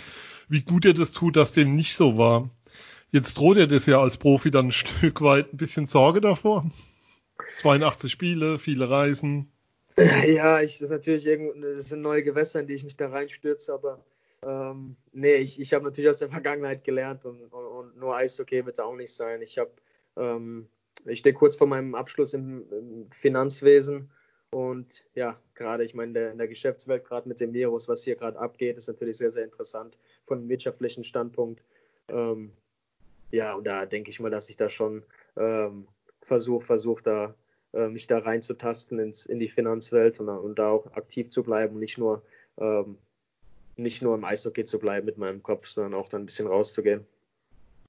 [0.48, 2.50] Wie gut dir das tut, dass dem nicht so war.
[3.12, 6.68] Jetzt droht dir das ja als Profi dann ein Stück weit ein bisschen Sorge davor.
[7.58, 9.52] 82 Spiele, viele Reisen.
[10.26, 13.08] Ja, ich, das ist natürlich irgend, das sind neue Gewässer, in die ich mich da
[13.08, 14.04] reinstürze, aber
[14.44, 18.64] ähm, nee, ich, ich habe natürlich aus der Vergangenheit gelernt und, und, und nur Eishockey
[18.64, 19.42] wird es auch nicht sein.
[19.42, 19.70] Ich habe,
[20.16, 20.68] ähm,
[21.04, 24.10] ich stehe kurz vor meinem Abschluss im, im Finanzwesen
[24.50, 28.38] und ja, gerade, ich meine, in der Geschäftswelt, gerade mit dem Virus, was hier gerade
[28.38, 31.62] abgeht, ist natürlich sehr, sehr interessant von einem wirtschaftlichen Standpunkt.
[32.08, 32.52] Ähm,
[33.30, 35.02] ja, und da denke ich mal, dass ich da schon
[35.36, 35.88] ähm,
[36.20, 37.34] versuche, versuche da
[37.72, 41.78] äh, mich da reinzutasten ins, in die Finanzwelt und, und, da auch aktiv zu bleiben
[41.78, 42.22] nicht nur
[42.58, 42.98] ähm,
[43.76, 47.06] nicht nur im Eishockey zu bleiben mit meinem Kopf, sondern auch dann ein bisschen rauszugehen.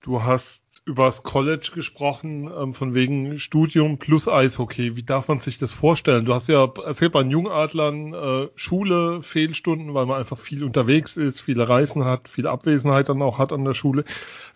[0.04, 4.98] Du hast über das College gesprochen, ähm, von wegen Studium plus Eishockey.
[4.98, 6.26] Wie darf man sich das vorstellen?
[6.26, 11.16] Du hast ja erzählt bei den Jungadlern äh, Schule, Fehlstunden, weil man einfach viel unterwegs
[11.16, 14.04] ist, viele Reisen hat, viel Abwesenheit dann auch hat an der Schule.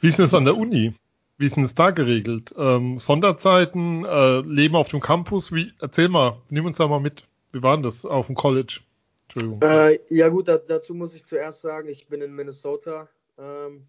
[0.02, 0.94] Wie ist denn das an der Uni?
[1.38, 2.54] Wie ist denn das da geregelt?
[2.58, 5.54] Ähm, Sonderzeiten, äh, Leben auf dem Campus?
[5.54, 7.24] Wie, erzähl mal, nimm uns da mal mit.
[7.54, 8.82] Wie war das auf dem College?
[9.30, 9.62] Entschuldigung.
[9.62, 13.08] Äh, ja gut, da, dazu muss ich zuerst sagen, ich bin in Minnesota
[13.38, 13.86] ähm,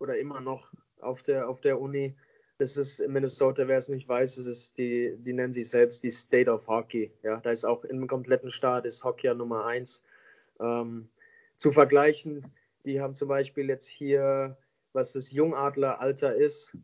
[0.00, 0.68] oder immer noch
[1.00, 2.14] auf der, auf der Uni.
[2.58, 6.02] Das ist in Minnesota, wer es nicht weiß, das ist die, die nennen sich selbst
[6.02, 7.10] die State of Hockey.
[7.22, 10.04] Ja, da ist auch im kompletten Staat ist Hockey ja Nummer eins.
[10.58, 11.08] Ähm,
[11.56, 12.44] zu vergleichen,
[12.84, 14.58] die haben zum Beispiel jetzt hier,
[14.92, 16.76] was das Jungadleralter ist,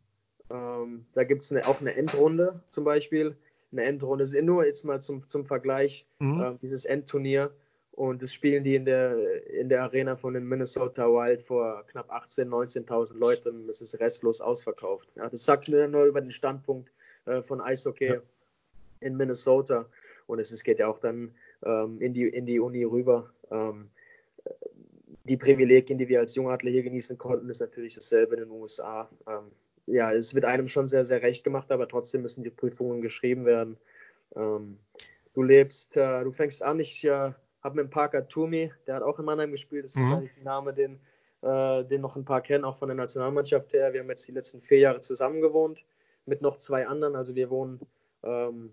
[0.49, 3.35] ähm, da gibt es auch eine Endrunde zum Beispiel.
[3.71, 6.41] Eine Endrunde ist nur jetzt mal zum, zum Vergleich, mhm.
[6.41, 7.51] äh, dieses Endturnier.
[7.97, 12.11] Und das spielen die in der, in der Arena von den Minnesota Wild vor knapp
[12.11, 13.65] 18.000, 19.000 Leuten.
[13.65, 15.09] Das ist restlos ausverkauft.
[15.15, 16.91] Ja, das sagt mir nur über den Standpunkt
[17.25, 18.21] äh, von Eishockey ja.
[18.99, 19.87] in Minnesota.
[20.27, 21.33] Und es, es geht ja auch dann
[21.65, 23.31] ähm, in, die, in die Uni rüber.
[23.49, 23.89] Ähm,
[25.23, 29.09] die Privilegien, die wir als Jungadler hier genießen konnten, ist natürlich dasselbe in den USA.
[29.27, 29.51] Ähm,
[29.87, 33.43] ja, es wird einem schon sehr, sehr recht gemacht, aber trotzdem müssen die Prüfungen geschrieben
[33.45, 33.75] werden.
[34.35, 34.77] Ähm,
[35.33, 37.31] du lebst, äh, du fängst an, ich äh,
[37.67, 40.03] habe mit Parker Toomey, der hat auch in Mannheim gespielt, das ist mhm.
[40.03, 40.99] wahrscheinlich ein Name, den,
[41.41, 43.93] äh, den noch ein paar kennen, auch von der Nationalmannschaft her.
[43.93, 45.83] Wir haben jetzt die letzten vier Jahre zusammen gewohnt
[46.25, 47.15] mit noch zwei anderen.
[47.15, 47.79] Also wir wohnen
[48.23, 48.71] ähm,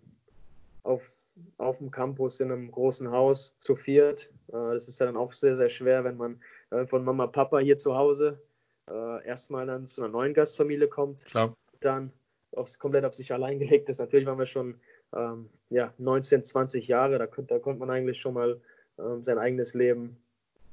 [0.84, 1.16] auf,
[1.58, 4.30] auf dem Campus in einem großen Haus zu viert.
[4.48, 7.78] Äh, das ist dann auch sehr, sehr schwer, wenn man äh, von Mama, Papa hier
[7.78, 8.40] zu Hause
[8.88, 11.56] äh, erstmal dann zu einer neuen Gastfamilie kommt, Klar.
[11.80, 12.12] dann
[12.52, 13.98] aufs, komplett auf sich allein gelegt ist.
[13.98, 14.76] Natürlich waren wir schon
[15.14, 18.60] ähm, ja, 19, 20 Jahre, da, da konnte man eigentlich schon mal
[18.96, 20.16] sein eigenes Leben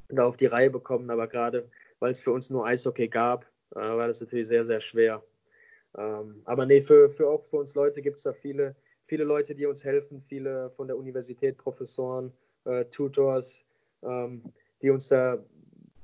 [0.09, 1.09] da auf die Reihe bekommen.
[1.09, 1.67] Aber gerade
[2.01, 5.23] weil es für uns nur Eishockey gab, äh, war das natürlich sehr, sehr schwer.
[5.97, 9.55] Ähm, aber nee, für, für auch für uns Leute gibt es da viele, viele Leute,
[9.55, 12.33] die uns helfen, viele von der Universität, Professoren,
[12.65, 13.63] äh, Tutors,
[14.03, 14.41] ähm,
[14.81, 15.37] die uns da,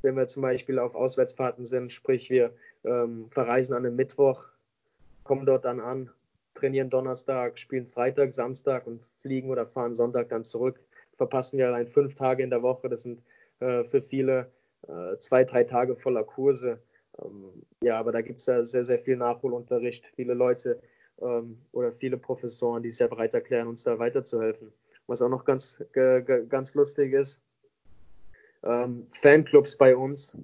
[0.04, 2.54] wenn wir zum Beispiel auf Auswärtsfahrten sind, sprich wir
[2.84, 4.46] ähm, verreisen an einem Mittwoch,
[5.24, 6.12] kommen dort dann an,
[6.54, 10.80] trainieren Donnerstag, spielen Freitag, Samstag und fliegen oder fahren Sonntag dann zurück
[11.18, 12.90] verpassen wir allein fünf Tage in der Woche.
[12.90, 13.22] Das sind
[13.60, 14.52] äh, für viele
[14.88, 16.80] äh, zwei, drei Tage voller Kurse.
[17.22, 20.06] Ähm, ja, aber da gibt es ja sehr, sehr viel Nachholunterricht.
[20.16, 20.80] Viele Leute
[21.22, 24.72] ähm, oder viele Professoren, die sehr bereit erklären, uns da weiterzuhelfen.
[25.08, 25.82] Was auch noch ganz,
[26.50, 27.42] ganz lustig ist,
[28.64, 30.38] ähm, Fanclubs bei uns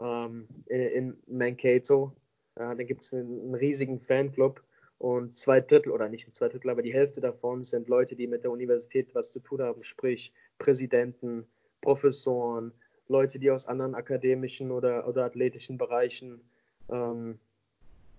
[0.00, 2.12] ähm, in, in Mankato.
[2.58, 4.62] Ja, da gibt es einen riesigen Fanclub
[4.98, 8.44] und zwei Drittel, oder nicht zwei Drittel, aber die Hälfte davon sind Leute, die mit
[8.44, 11.46] der Universität was zu tun haben, sprich Präsidenten,
[11.82, 12.72] Professoren,
[13.08, 16.40] Leute, die aus anderen akademischen oder, oder athletischen Bereichen
[16.90, 17.38] ähm,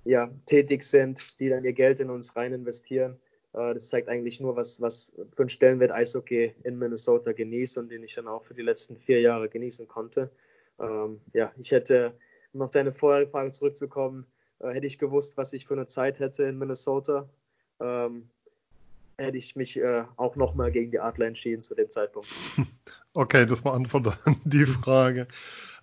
[0.06, 3.18] ja, tätig sind, die dann ihr Geld in uns rein investieren.
[3.54, 7.90] Äh, das zeigt eigentlich nur, was, was für einen Stellenwert Eishockey in Minnesota genießt und
[7.90, 10.32] den ich dann auch für die letzten vier Jahre genießen konnte.
[10.80, 12.14] Ähm, ja, ich hätte,
[12.54, 14.26] um auf deine vorherige Frage zurückzukommen,
[14.60, 17.28] äh, hätte ich gewusst, was ich für eine Zeit hätte in Minnesota,
[17.80, 18.30] ähm,
[19.18, 22.30] hätte ich mich äh, auch nochmal gegen die Adler entschieden zu dem Zeitpunkt.
[23.14, 25.28] Okay, das beantwortet die Frage.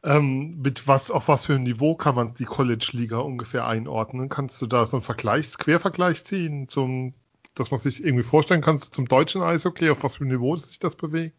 [0.04, 4.28] Ähm, mit was, auf was für ein Niveau kann man die College-Liga ungefähr einordnen?
[4.28, 7.12] Kannst du da so einen Vergleich, Quervergleich ziehen, zum,
[7.56, 10.78] dass man sich irgendwie vorstellen kann zum deutschen Eishockey, auf was für ein Niveau sich
[10.78, 11.34] das bewegt?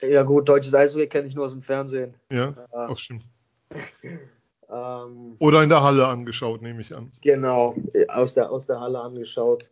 [0.00, 2.14] Ja gut, deutsches Eishockey kenne ich nur aus dem Fernsehen.
[2.30, 2.86] Ja, ja.
[2.86, 3.24] auch stimmt.
[4.70, 7.12] ähm, Oder in der Halle angeschaut, nehme ich an.
[7.22, 7.76] Genau,
[8.08, 9.70] aus der, aus der Halle angeschaut.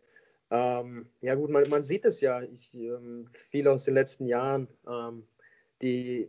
[0.50, 2.42] Ähm, ja gut, man, man sieht es ja.
[2.42, 5.24] Ich, ähm, viele aus den letzten Jahren, ähm,
[5.82, 6.28] die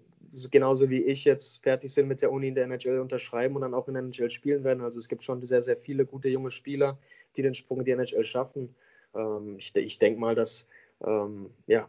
[0.52, 3.74] genauso wie ich jetzt fertig sind mit der Uni in der NHL unterschreiben und dann
[3.74, 4.84] auch in der NHL spielen werden.
[4.84, 6.98] Also es gibt schon sehr, sehr viele gute junge Spieler,
[7.36, 8.76] die den Sprung in die NHL schaffen.
[9.14, 10.68] Ähm, ich, ich denke mal, dass
[11.06, 11.88] ähm, ja,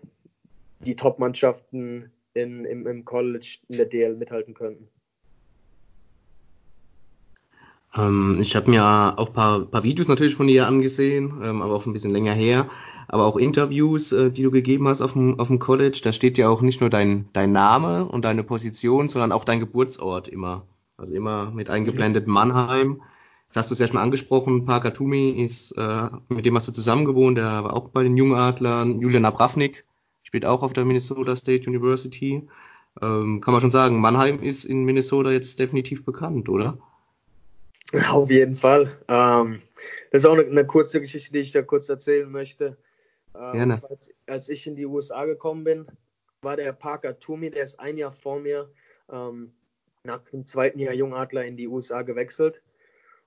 [0.80, 4.88] die Top-Mannschaften im, im College in der DL mithalten könnten.
[7.96, 11.74] Ähm, ich habe mir auch ein paar, paar, Videos natürlich von dir angesehen, ähm, aber
[11.74, 12.68] auch schon ein bisschen länger her.
[13.08, 16.00] Aber auch Interviews, äh, die du gegeben hast auf dem, auf dem College.
[16.02, 19.60] Da steht ja auch nicht nur dein, dein Name und deine Position, sondern auch dein
[19.60, 20.66] Geburtsort immer.
[20.96, 23.02] Also immer mit eingeblendet Mannheim.
[23.46, 26.72] Jetzt hast du es ja schon angesprochen, Parker Toomey ist, äh, mit dem hast du
[26.72, 29.00] zusammen gewohnt, der war auch bei den Jungadlern.
[29.00, 29.84] Julian Abravnik
[30.22, 32.48] spielt auch auf der Minnesota State University.
[33.00, 36.78] Ähm, kann man schon sagen, Mannheim ist in Minnesota jetzt definitiv bekannt, oder?
[38.10, 38.90] Auf jeden Fall.
[39.08, 39.62] Ähm,
[40.10, 42.76] das ist auch eine, eine, kurze Geschichte, die ich da kurz erzählen möchte.
[43.34, 43.80] Ähm, Gerne.
[43.88, 45.86] Als, als, ich in die USA gekommen bin,
[46.42, 48.70] war der Parker Toomey, der ist ein Jahr vor mir
[49.10, 49.52] ähm,
[50.02, 52.62] nach dem zweiten Jahr Jungadler in die USA gewechselt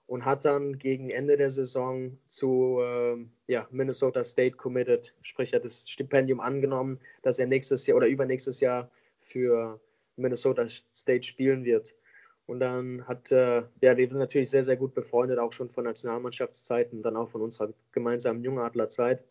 [0.07, 5.59] und hat dann gegen Ende der Saison zu ähm, ja, Minnesota State committed, sprich er
[5.59, 9.79] hat das Stipendium angenommen, dass er nächstes Jahr oder übernächstes Jahr für
[10.15, 11.93] Minnesota State spielen wird.
[12.49, 15.83] Und dann hat, äh, ja, wir sind natürlich sehr, sehr gut befreundet, auch schon von
[15.83, 19.23] Nationalmannschaftszeiten, dann auch von unserer gemeinsamen Jungadlerzeit.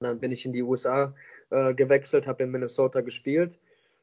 [0.00, 1.14] Dann bin ich in die USA
[1.48, 3.58] äh, gewechselt, habe in Minnesota gespielt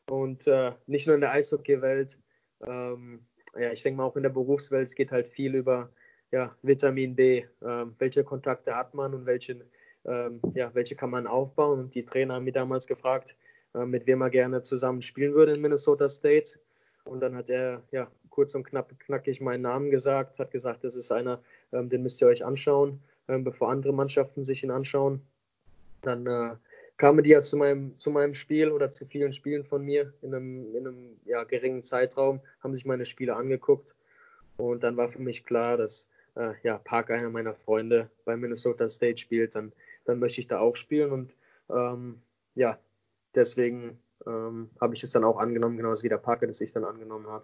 [0.10, 2.18] und äh, nicht nur in der Eishockey-Welt,
[2.66, 3.20] ähm,
[3.56, 5.92] ja, ich denke mal auch in der Berufswelt, es geht halt viel über
[6.32, 7.44] ja, Vitamin B.
[7.64, 9.58] Ähm, welche Kontakte hat man und welche,
[10.06, 11.80] ähm, ja, welche kann man aufbauen?
[11.80, 13.36] Und die Trainer haben mich damals gefragt,
[13.76, 16.58] äh, mit wem er gerne zusammen spielen würde in Minnesota State.
[17.06, 20.96] Und dann hat er ja kurz und knapp, knackig meinen Namen gesagt, hat gesagt, das
[20.96, 25.22] ist einer, ähm, den müsst ihr euch anschauen, ähm, bevor andere Mannschaften sich ihn anschauen.
[26.02, 26.56] Dann äh,
[26.98, 30.34] kamen die ja zu meinem, zu meinem Spiel oder zu vielen Spielen von mir in
[30.34, 33.96] einem, in einem ja, geringen Zeitraum, haben sich meine Spiele angeguckt.
[34.58, 38.90] Und dann war für mich klar, dass äh, ja, Park einer meiner Freunde bei Minnesota
[38.90, 39.74] State spielt, dann,
[40.06, 41.12] dann möchte ich da auch spielen.
[41.12, 41.34] Und
[41.70, 42.22] ähm,
[42.56, 42.80] ja,
[43.36, 46.84] deswegen ähm, habe ich es dann auch angenommen, genauso wie der Parker das sich dann
[46.84, 47.44] angenommen hat.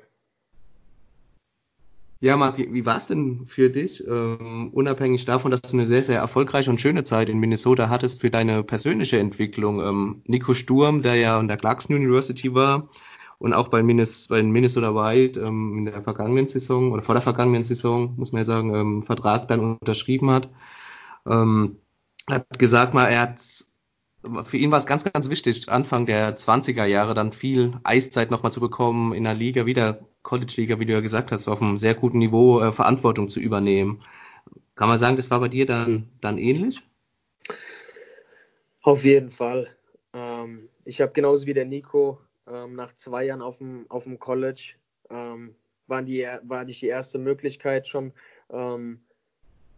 [2.21, 5.85] Ja, Marc, wie, wie war es denn für dich, ähm, unabhängig davon, dass du eine
[5.85, 9.81] sehr, sehr erfolgreiche und schöne Zeit in Minnesota hattest für deine persönliche Entwicklung?
[9.81, 12.89] Ähm, Nico Sturm, der ja an der Clarkson University war
[13.37, 17.21] und auch bei, Minnes, bei Minnesota Wild ähm, in der vergangenen Saison oder vor der
[17.21, 20.49] vergangenen Saison, muss man ja sagen, ähm, Vertrag dann unterschrieben hat,
[21.25, 21.77] ähm,
[22.29, 23.39] hat gesagt mal, er hat
[24.43, 28.51] für ihn war es ganz, ganz wichtig, Anfang der 20er Jahre dann viel Eiszeit nochmal
[28.51, 31.95] zu bekommen, in der Liga wieder, College-Liga, wie du ja gesagt hast, auf einem sehr
[31.95, 34.03] guten Niveau äh, Verantwortung zu übernehmen.
[34.75, 36.81] Kann man sagen, das war bei dir dann, dann ähnlich?
[38.81, 39.67] Auf jeden Fall.
[40.13, 44.19] Ähm, ich habe genauso wie der Nico ähm, nach zwei Jahren auf dem, auf dem
[44.19, 44.73] College,
[45.09, 45.55] ähm,
[45.87, 48.13] war, die, war nicht die erste Möglichkeit schon,
[48.51, 49.01] ähm,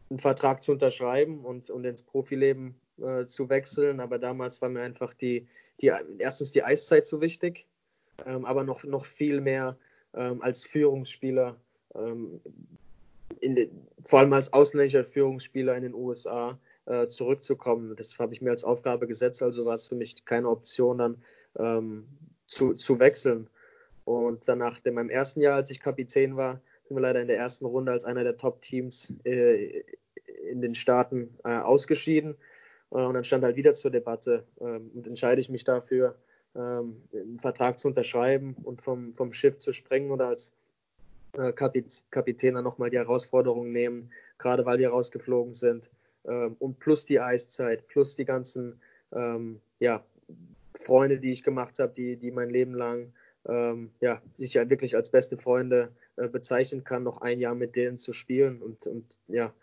[0.10, 4.82] einen Vertrag zu unterschreiben und, und ins Profileben äh, zu wechseln, aber damals war mir
[4.82, 5.48] einfach die,
[5.82, 7.66] die erstens die Eiszeit so wichtig,
[8.26, 9.78] ähm, aber noch, noch viel mehr
[10.14, 11.56] ähm, als Führungsspieler,
[11.96, 12.42] ähm,
[13.42, 17.96] den, vor allem als ausländischer Führungsspieler in den USA äh, zurückzukommen.
[17.96, 21.24] Das habe ich mir als Aufgabe gesetzt, also war es für mich keine Option, dann
[21.58, 22.08] ähm,
[22.46, 23.48] zu, zu wechseln.
[24.04, 27.38] Und danach, in meinem ersten Jahr, als ich Kapitän war, sind wir leider in der
[27.38, 29.84] ersten Runde als einer der Top-Teams äh,
[30.50, 32.36] in den Staaten äh, ausgeschieden.
[32.92, 36.16] Äh, und dann stand halt wieder zur Debatte ähm, und entscheide ich mich dafür,
[36.56, 40.52] ähm, einen Vertrag zu unterschreiben und vom, vom Schiff zu sprengen oder als
[41.34, 45.90] äh, Kapitän dann nochmal die Herausforderung nehmen, gerade weil wir rausgeflogen sind.
[46.26, 48.80] Ähm, und plus die Eiszeit, plus die ganzen
[49.80, 50.06] ja,
[50.74, 53.12] Freunde, die ich gemacht habe, die, die mein Leben lang
[53.44, 57.98] ja, ich ja wirklich als beste Freunde äh, bezeichnen kann, noch ein Jahr mit denen
[57.98, 59.54] zu spielen und, und ja,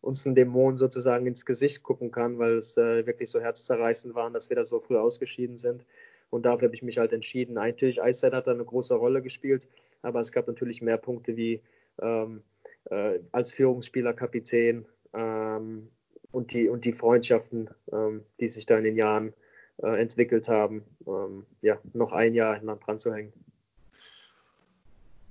[0.00, 4.30] uns einen Dämon sozusagen ins Gesicht gucken kann, weil es äh, wirklich so herzzerreißend war,
[4.30, 5.84] dass wir da so früh ausgeschieden sind.
[6.30, 7.54] Und dafür habe ich mich halt entschieden.
[7.54, 9.68] Natürlich, Eiszeit hat da eine große Rolle gespielt,
[10.02, 11.60] aber es gab natürlich mehr Punkte wie
[12.00, 12.42] ähm,
[12.84, 15.88] äh, als Führungsspieler, Kapitän ähm,
[16.30, 19.34] und, die, und die Freundschaften, ähm, die sich da in den Jahren
[19.82, 23.32] äh, entwickelt haben, ähm, ja, noch ein Jahr dran zu hängen.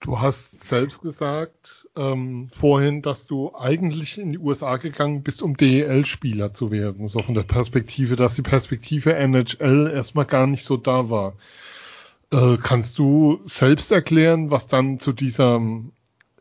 [0.09, 5.55] Du hast selbst gesagt ähm, vorhin, dass du eigentlich in die USA gegangen bist, um
[5.55, 7.07] DEL-Spieler zu werden.
[7.07, 11.35] So von der Perspektive, dass die Perspektive NHL erstmal gar nicht so da war.
[12.33, 15.61] Äh, kannst du selbst erklären, was dann zu dieser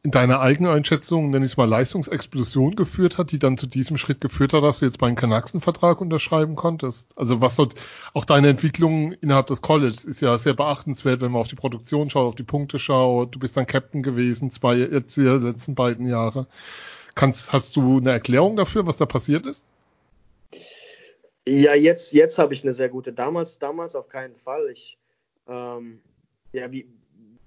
[0.02, 3.98] in deiner eigenen Einschätzung, nenne ich es mal, Leistungsexplosion geführt hat, die dann zu diesem
[3.98, 7.08] Schritt geführt hat, dass du jetzt bei Canucks-Vertrag unterschreiben konntest?
[7.16, 7.74] Also was dort,
[8.14, 12.10] auch deine Entwicklung innerhalb des Colleges ist ja sehr beachtenswert, wenn man auf die Produktion
[12.10, 13.34] schaut, auf die Punkte schaut.
[13.34, 16.46] Du bist dann Captain gewesen, zwei, jetzt die letzten beiden Jahre.
[17.14, 19.64] Kannst, hast du eine Erklärung dafür, was da passiert ist?
[21.48, 23.12] Ja, jetzt, jetzt habe ich eine sehr gute.
[23.12, 24.68] Damals, damals auf keinen Fall.
[24.70, 24.98] Ich,
[25.48, 26.00] ähm,
[26.52, 26.86] ja, wie,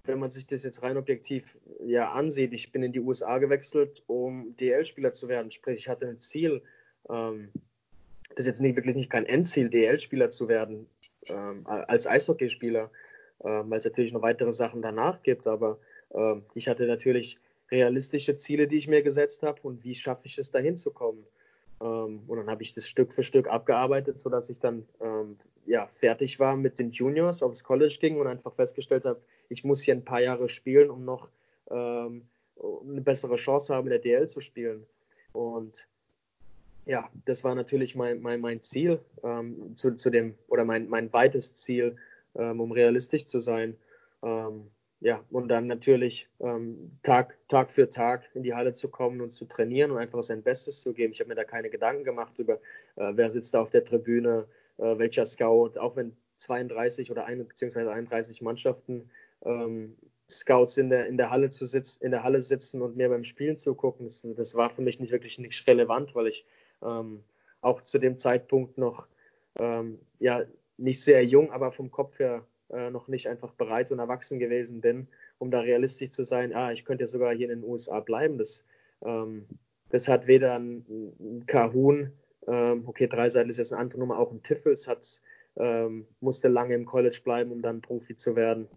[0.03, 4.03] wenn man sich das jetzt rein objektiv ja ansieht, ich bin in die USA gewechselt,
[4.07, 5.51] um DL-Spieler zu werden.
[5.51, 6.61] Sprich, ich hatte ein Ziel,
[7.09, 7.49] ähm,
[8.29, 10.87] das ist jetzt nicht, wirklich nicht kein Endziel, DL-Spieler zu werden,
[11.27, 12.89] ähm, als Eishockeyspieler,
[13.43, 15.47] ähm, weil es natürlich noch weitere Sachen danach gibt.
[15.47, 15.79] Aber
[16.13, 17.37] ähm, ich hatte natürlich
[17.69, 21.25] realistische Ziele, die ich mir gesetzt habe und wie schaffe ich es, dahin zu kommen.
[21.81, 25.87] Ähm, und dann habe ich das Stück für Stück abgearbeitet, sodass ich dann ähm, ja,
[25.87, 29.95] fertig war mit den Juniors, aufs College ging und einfach festgestellt habe, ich muss hier
[29.95, 31.29] ein paar Jahre spielen, um noch
[31.69, 32.27] ähm,
[32.87, 34.85] eine bessere Chance haben, in der DL zu spielen.
[35.33, 35.87] Und
[36.85, 41.11] ja, das war natürlich mein, mein, mein Ziel ähm, zu, zu dem, oder mein, mein
[41.13, 41.95] weites Ziel,
[42.35, 43.75] ähm, um realistisch zu sein.
[44.23, 44.67] Ähm,
[45.01, 49.31] ja, und dann natürlich ähm, Tag, Tag für Tag in die Halle zu kommen und
[49.31, 51.11] zu trainieren und einfach sein Bestes zu geben.
[51.11, 52.53] Ich habe mir da keine Gedanken gemacht über,
[52.95, 57.47] äh, wer sitzt da auf der Tribüne, äh, welcher Scout, auch wenn 32 oder ein,
[57.47, 59.09] beziehungsweise 31 Mannschaften
[59.43, 59.97] ähm,
[60.29, 63.23] Scouts in der, in der Halle zu sitzen, in der Halle sitzen und mir beim
[63.23, 66.45] Spielen zugucken, das, das war für mich nicht wirklich nicht relevant, weil ich
[66.83, 67.23] ähm,
[67.61, 69.07] auch zu dem Zeitpunkt noch
[69.55, 70.43] ähm, ja
[70.77, 74.81] nicht sehr jung, aber vom Kopf her äh, noch nicht einfach bereit und erwachsen gewesen
[74.81, 75.07] bin,
[75.37, 78.37] um da realistisch zu sein, ah, ich könnte ja sogar hier in den USA bleiben.
[78.37, 78.63] Das,
[79.03, 79.45] ähm,
[79.89, 82.11] das hat weder ein, Kahun,
[82.47, 85.21] ähm, okay, Dreiseitel ist jetzt eine andere Nummer, auch ein Tiffels hat,
[85.57, 88.67] ähm, musste lange im College bleiben, um dann Profi zu werden.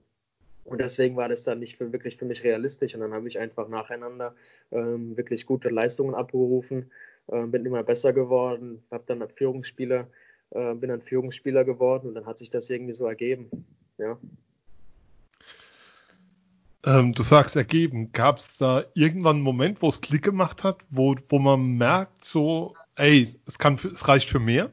[0.64, 2.94] Und deswegen war das dann nicht für, wirklich für mich realistisch.
[2.94, 4.34] Und dann habe ich einfach nacheinander
[4.72, 6.90] ähm, wirklich gute Leistungen abgerufen,
[7.28, 10.08] äh, bin immer besser geworden, habe dann Führungsspieler,
[10.50, 13.50] äh, bin dann Führungsspieler geworden und dann hat sich das irgendwie so ergeben.
[13.98, 14.18] Ja.
[16.86, 18.12] Ähm, du sagst ergeben.
[18.12, 22.24] Gab es da irgendwann einen Moment, wo es Klick gemacht hat, wo, wo man merkt,
[22.24, 24.70] so, ey, es, kann, es reicht für mehr?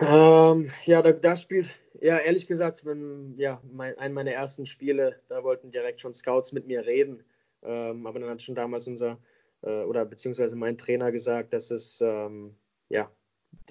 [0.00, 5.20] Ähm, ja, da, da, spielt, ja, ehrlich gesagt, wenn, ja, mein, einen meiner ersten Spiele,
[5.28, 7.22] da wollten direkt schon Scouts mit mir reden.
[7.62, 9.18] Ähm, aber dann hat schon damals unser,
[9.62, 12.56] äh, oder beziehungsweise mein Trainer gesagt, dass es, ähm,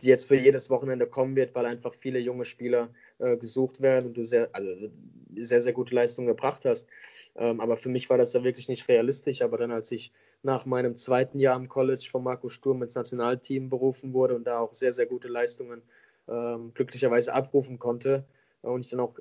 [0.02, 2.90] ja, jetzt für jedes Wochenende kommen wird, weil einfach viele junge Spieler
[3.20, 4.90] äh, gesucht werden und du sehr, also
[5.36, 6.88] sehr, sehr gute Leistungen gebracht hast.
[7.36, 9.42] Ähm, aber für mich war das ja wirklich nicht realistisch.
[9.42, 10.12] Aber dann, als ich
[10.44, 14.60] nach meinem zweiten Jahr im College von Marco Sturm ins Nationalteam berufen wurde und da
[14.60, 15.82] auch sehr, sehr gute Leistungen
[16.28, 18.26] ähm, glücklicherweise abrufen konnte
[18.64, 19.16] äh, und ich dann auch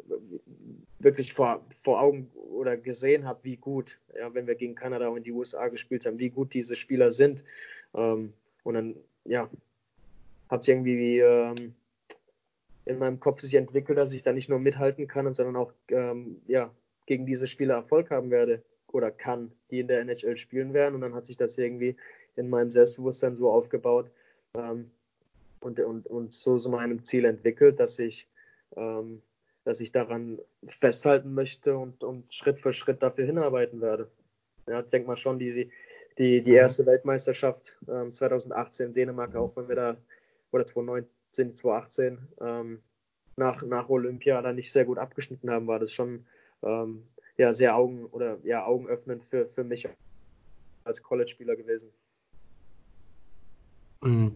[0.99, 5.27] wirklich vor, vor Augen oder gesehen habe, wie gut, ja, wenn wir gegen Kanada und
[5.27, 7.43] die USA gespielt haben, wie gut diese Spieler sind.
[7.95, 8.33] Ähm,
[8.65, 9.49] und dann, ja,
[10.49, 11.75] hat sich irgendwie ähm,
[12.85, 16.41] in meinem Kopf sich entwickelt, dass ich da nicht nur mithalten kann, sondern auch ähm,
[16.47, 16.71] ja,
[17.07, 20.95] gegen diese Spieler Erfolg haben werde oder kann, die in der NHL spielen werden.
[20.95, 21.97] Und dann hat sich das irgendwie
[22.37, 24.11] in meinem Selbstbewusstsein so aufgebaut
[24.55, 24.91] ähm,
[25.61, 28.27] und, und, und so zu meinem Ziel entwickelt, dass ich,
[28.77, 29.21] ähm,
[29.65, 34.09] dass ich daran festhalten möchte und, und Schritt für Schritt dafür hinarbeiten werde.
[34.67, 35.71] Ja, ich denke mal schon, die,
[36.17, 39.97] die, die erste Weltmeisterschaft ähm, 2018 in Dänemark, auch wenn wir da
[40.53, 42.83] oder 2019, 2018 ähm,
[43.37, 46.27] nach, nach Olympia da nicht sehr gut abgeschnitten haben, war das schon
[46.63, 47.05] ähm,
[47.37, 49.89] ja, sehr Augen oder ja, augenöffnend für, für mich
[50.85, 51.91] als College-Spieler gewesen.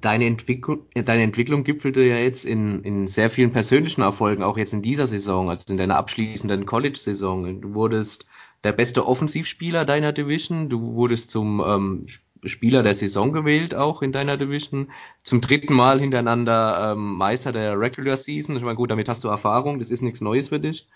[0.01, 4.73] Deine Entwicklung, deine Entwicklung gipfelte ja jetzt in, in sehr vielen persönlichen Erfolgen, auch jetzt
[4.73, 7.61] in dieser Saison, also in deiner abschließenden College-Saison.
[7.61, 8.27] Du wurdest
[8.65, 12.07] der beste Offensivspieler deiner Division, du wurdest zum ähm,
[12.45, 14.91] Spieler der Saison gewählt, auch in deiner Division.
[15.23, 18.57] Zum dritten Mal hintereinander ähm, Meister der Regular Season.
[18.57, 20.89] Ich meine, gut, damit hast du Erfahrung, das ist nichts Neues für dich.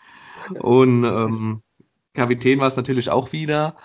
[0.59, 1.63] Und ähm,
[2.15, 3.77] Kapitän war es natürlich auch wieder.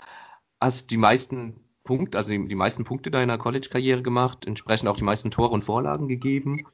[0.60, 5.04] Hast die meisten Punkte, also die, die meisten Punkte deiner College-Karriere gemacht, entsprechend auch die
[5.04, 6.66] meisten Tore und Vorlagen gegeben.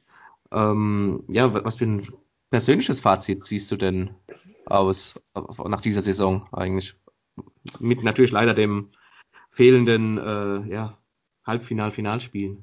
[0.50, 2.06] Ähm, ja, was für ein
[2.50, 4.10] persönliches Fazit ziehst du denn
[4.64, 6.94] aus nach dieser Saison eigentlich?
[7.78, 8.90] Mit natürlich leider dem
[9.58, 10.96] fehlenden äh, ja,
[11.44, 12.62] Halbfinal-Finalspielen?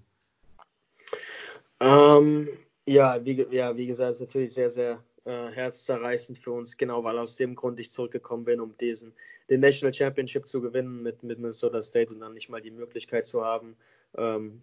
[1.82, 2.48] Ähm,
[2.86, 7.20] ja, wie, ja, wie gesagt, ist natürlich sehr, sehr äh, herzzerreißend für uns, genau weil
[7.20, 9.12] aus dem Grund ich zurückgekommen bin, um diesen
[9.50, 13.28] den National Championship zu gewinnen mit, mit Minnesota State und dann nicht mal die Möglichkeit
[13.28, 13.76] zu haben,
[14.18, 14.62] ähm,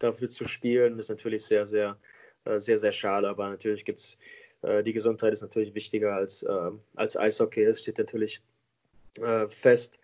[0.00, 1.96] dafür zu spielen, ist natürlich sehr, sehr,
[2.44, 3.26] äh, sehr, sehr schade.
[3.26, 4.18] Aber natürlich gibt es,
[4.60, 7.64] äh, die Gesundheit ist natürlich wichtiger als, äh, als Eishockey.
[7.64, 8.42] Das steht natürlich
[9.18, 9.98] äh, fest.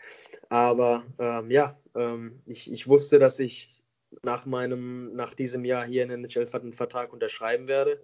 [0.48, 3.82] Aber ähm, ja, ähm, ich, ich wusste, dass ich
[4.22, 8.00] nach meinem, nach diesem Jahr hier in der NHL einen Vertrag unterschreiben werde.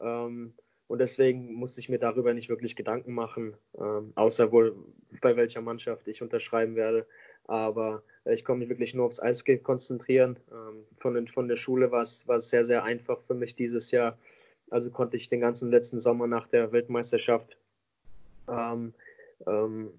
[0.00, 0.54] Ähm,
[0.88, 4.74] und deswegen musste ich mir darüber nicht wirklich Gedanken machen, ähm, außer wohl
[5.20, 7.06] bei welcher Mannschaft ich unterschreiben werde.
[7.46, 10.36] Aber äh, ich konnte mich wirklich nur aufs Eishockey konzentrieren.
[10.50, 14.18] Ähm, von, den, von der Schule war es sehr, sehr einfach für mich dieses Jahr.
[14.70, 17.56] Also konnte ich den ganzen letzten Sommer nach der Weltmeisterschaft
[18.48, 18.92] ähm,
[19.46, 19.90] ähm,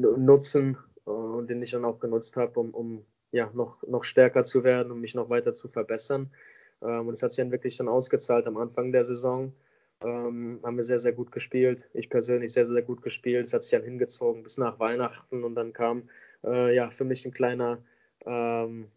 [0.00, 0.76] nutzen
[1.06, 4.64] äh, und den ich dann auch genutzt habe, um, um ja, noch, noch stärker zu
[4.64, 6.30] werden, um mich noch weiter zu verbessern.
[6.82, 9.52] Ähm, und es hat sich dann wirklich dann ausgezahlt am Anfang der Saison.
[10.02, 11.88] Ähm, haben wir sehr, sehr gut gespielt.
[11.94, 13.46] Ich persönlich sehr, sehr gut gespielt.
[13.46, 16.08] Es hat sich dann hingezogen bis nach Weihnachten und dann kam
[16.44, 17.78] äh, ja für mich ein kleiner
[18.26, 18.88] ähm,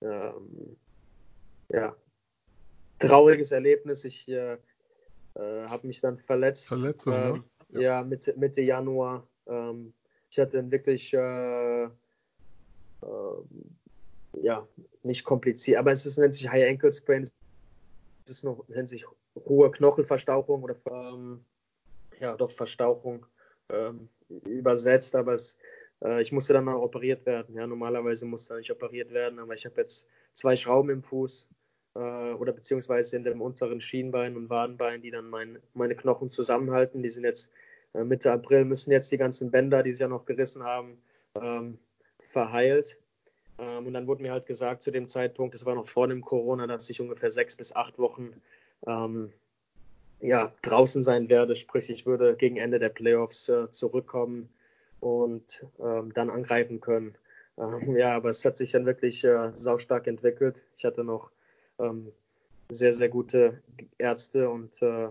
[0.00, 0.76] ähm,
[1.70, 1.96] ja,
[3.00, 4.04] trauriges Erlebnis.
[4.04, 4.54] Ich äh,
[5.34, 6.68] äh, habe mich dann verletzt.
[6.68, 7.44] Verletzung, ne?
[7.70, 9.26] Ja, ja Mitte, Mitte Januar.
[10.34, 11.88] Ich hatte wirklich äh,
[14.42, 14.66] ja,
[15.04, 17.22] nicht kompliziert, aber es ist, nennt sich High Ankle Sprain.
[17.22, 17.32] Es
[18.26, 19.06] ist noch, nennt sich
[19.36, 21.44] hohe Knochelverstauchung oder ähm,
[22.18, 23.26] ja, doch Verstauchung
[23.68, 25.56] ähm, übersetzt, aber es,
[26.02, 27.54] äh, ich musste dann mal operiert werden.
[27.54, 31.48] Ja, normalerweise musste nicht operiert werden, aber ich habe jetzt zwei Schrauben im Fuß
[31.94, 31.98] äh,
[32.32, 37.04] oder beziehungsweise in dem unteren Schienbein und Wadenbein, die dann mein, meine Knochen zusammenhalten.
[37.04, 40.26] Die sind jetzt äh, Mitte April, müssen jetzt die ganzen Bänder, die sie ja noch
[40.26, 40.98] gerissen haben,
[41.40, 41.78] ähm,
[42.18, 42.98] verheilt.
[43.58, 46.22] Ähm, und dann wurde mir halt gesagt zu dem Zeitpunkt, das war noch vor dem
[46.22, 48.40] Corona, dass ich ungefähr sechs bis acht Wochen
[48.86, 49.32] ähm,
[50.20, 51.56] ja, draußen sein werde.
[51.56, 54.48] Sprich, ich würde gegen Ende der Playoffs äh, zurückkommen
[55.00, 57.14] und ähm, dann angreifen können.
[57.58, 60.56] Ähm, ja, aber es hat sich dann wirklich äh, saustark entwickelt.
[60.76, 61.30] Ich hatte noch
[61.78, 62.10] ähm,
[62.70, 63.62] sehr, sehr gute
[63.98, 65.08] Ärzte und äh,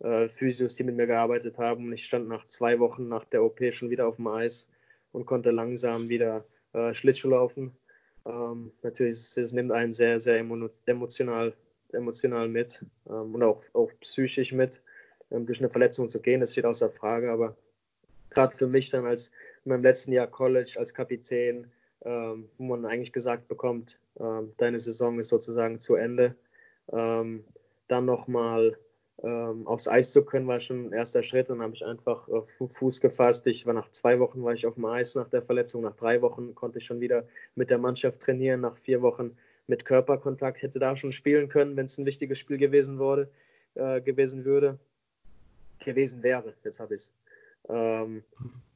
[0.00, 1.86] äh, Physios, die mit mir gearbeitet haben.
[1.86, 4.68] Und ich stand nach zwei Wochen nach der OP schon wieder auf dem Eis
[5.12, 7.72] und konnte langsam wieder äh, Schlittschuh laufen.
[8.24, 10.38] Ähm, natürlich, es, es, nimmt einen sehr, sehr
[10.86, 11.54] emotional,
[11.92, 14.80] emotional mit ähm, und auch, auch psychisch mit.
[15.30, 17.56] Ähm, durch eine Verletzung zu gehen, das steht außer Frage, aber
[18.30, 19.28] gerade für mich dann als
[19.64, 21.70] in meinem letzten Jahr College als Kapitän,
[22.04, 26.34] ähm, wo man eigentlich gesagt bekommt, ähm, deine Saison ist sozusagen zu Ende,
[26.92, 27.44] ähm,
[27.88, 28.76] dann nochmal
[29.22, 31.48] ähm, aufs Eis zu können, war schon ein erster Schritt.
[31.48, 33.46] Dann habe ich einfach äh, Fuß gefasst.
[33.46, 35.82] Ich war nach zwei Wochen war ich auf dem Eis nach der Verletzung.
[35.82, 38.60] Nach drei Wochen konnte ich schon wieder mit der Mannschaft trainieren.
[38.60, 39.36] Nach vier Wochen
[39.68, 43.30] mit Körperkontakt hätte da schon spielen können, wenn es ein wichtiges Spiel gewesen wurde,
[43.74, 44.78] äh, gewesen würde,
[45.84, 46.54] gewesen wäre.
[46.64, 47.14] Jetzt habe ich es.
[47.68, 48.24] Ähm,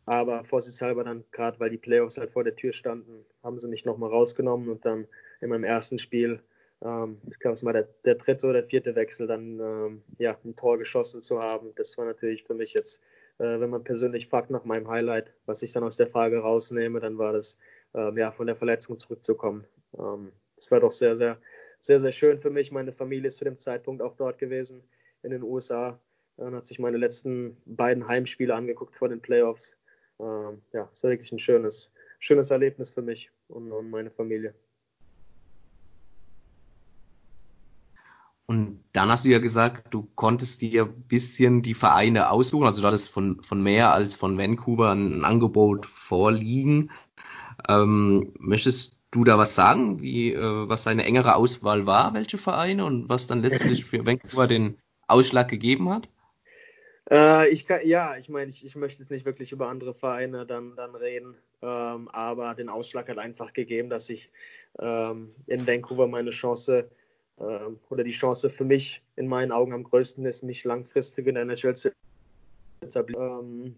[0.04, 3.84] aber vorsichtshalber dann, gerade weil die Playoffs halt vor der Tür standen, haben sie mich
[3.84, 5.08] nochmal rausgenommen und dann
[5.40, 6.40] in meinem ersten Spiel
[6.82, 10.56] ähm, ich glaube, es war der, der, dritte oder vierte Wechsel, dann ähm, ja, ein
[10.56, 11.72] Tor geschossen zu haben.
[11.76, 13.02] Das war natürlich für mich jetzt,
[13.38, 17.00] äh, wenn man persönlich fragt nach meinem Highlight, was ich dann aus der Frage rausnehme,
[17.00, 17.58] dann war das,
[17.94, 19.64] ähm, ja, von der Verletzung zurückzukommen.
[19.98, 21.38] Ähm, das war doch sehr, sehr,
[21.80, 22.72] sehr, sehr schön für mich.
[22.72, 24.82] Meine Familie ist zu dem Zeitpunkt auch dort gewesen
[25.22, 25.98] in den USA.
[26.36, 29.76] Dann hat sich meine letzten beiden Heimspiele angeguckt vor den Playoffs.
[30.20, 34.54] Ähm, ja, es war wirklich ein schönes, schönes Erlebnis für mich und, und meine Familie.
[38.46, 42.66] Und dann hast du ja gesagt, du konntest dir ein bisschen die Vereine aussuchen.
[42.66, 46.90] Also du hattest von, von mehr als von Vancouver ein, Angebot vorliegen.
[47.68, 52.86] Ähm, möchtest du da was sagen, wie, äh, was deine engere Auswahl war, welche Vereine
[52.86, 54.78] und was dann letztlich für Vancouver den
[55.08, 56.08] Ausschlag gegeben hat?
[57.10, 60.46] Äh, ich kann, ja, ich meine, ich, ich möchte jetzt nicht wirklich über andere Vereine
[60.46, 64.30] dann, dann reden, ähm, aber den Ausschlag hat einfach gegeben, dass ich
[64.78, 66.96] ähm, in Vancouver meine Chance ähm,
[67.36, 71.42] oder die Chance für mich in meinen Augen am größten ist, mich langfristig in der
[71.44, 71.92] NHL zu
[72.80, 73.20] etablieren.
[73.20, 73.76] Ähm,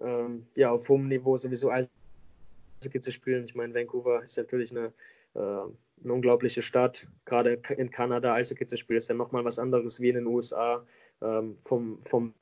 [0.00, 3.44] ähm, ja, auf hohem Niveau sowieso Eishockey zu spielen.
[3.44, 4.92] Ich meine, Vancouver ist natürlich eine,
[5.34, 7.06] äh, eine unglaubliche Stadt.
[7.24, 10.84] Gerade in Kanada Eishockey zu spielen ist ja nochmal was anderes wie in den USA.
[11.22, 12.34] Ähm, vom, vom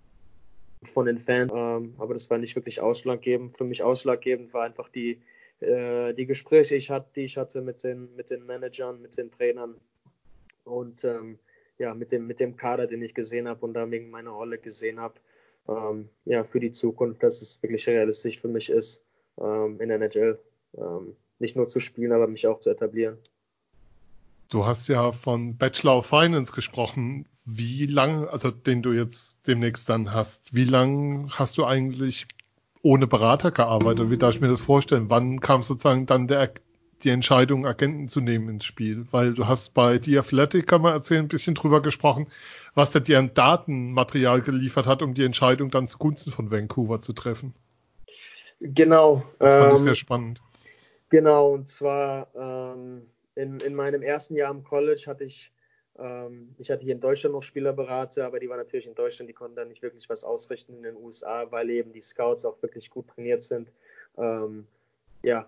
[0.87, 3.57] von den Fans, ähm, aber das war nicht wirklich ausschlaggebend.
[3.57, 5.21] Für mich ausschlaggebend war einfach die,
[5.61, 9.31] äh, die Gespräche, ich hatte, die ich hatte mit den, mit den Managern, mit den
[9.31, 9.77] Trainern,
[10.65, 11.39] und ähm,
[11.79, 14.59] ja, mit dem, mit dem Kader, den ich gesehen habe und da wegen meiner Rolle
[14.59, 15.15] gesehen habe,
[15.69, 19.05] ähm, ja, für die Zukunft, dass es wirklich realistisch für mich ist,
[19.41, 20.39] ähm, in der NHL
[20.77, 23.19] ähm, nicht nur zu spielen, aber mich auch zu etablieren.
[24.51, 27.27] Du hast ja von Bachelor of Finance gesprochen.
[27.45, 32.27] Wie lang, also den du jetzt demnächst dann hast, wie lang hast du eigentlich
[32.83, 34.11] ohne Berater gearbeitet?
[34.11, 35.11] Wie darf ich mir das vorstellen?
[35.11, 36.53] Wann kam sozusagen dann der,
[37.05, 39.07] die Entscheidung, Agenten zu nehmen ins Spiel?
[39.11, 42.27] Weil du hast bei The Athletic, kann man erzählen, ein bisschen drüber gesprochen,
[42.75, 47.13] was der dir an Datenmaterial geliefert hat, um die Entscheidung dann zugunsten von Vancouver zu
[47.13, 47.55] treffen.
[48.61, 49.23] Genau.
[49.39, 50.41] Das fand ähm, ich sehr spannend.
[51.11, 53.03] Genau, und zwar ähm,
[53.35, 55.53] in, in meinem ersten Jahr im College hatte ich,
[55.99, 59.35] ähm, ich hatte hier in Deutschland noch Spielerberater, aber die waren natürlich in Deutschland, die
[59.35, 62.91] konnten dann nicht wirklich was ausrichten in den USA, weil eben die Scouts auch wirklich
[62.91, 63.69] gut trainiert sind.
[64.17, 64.67] Ähm,
[65.23, 65.47] ja,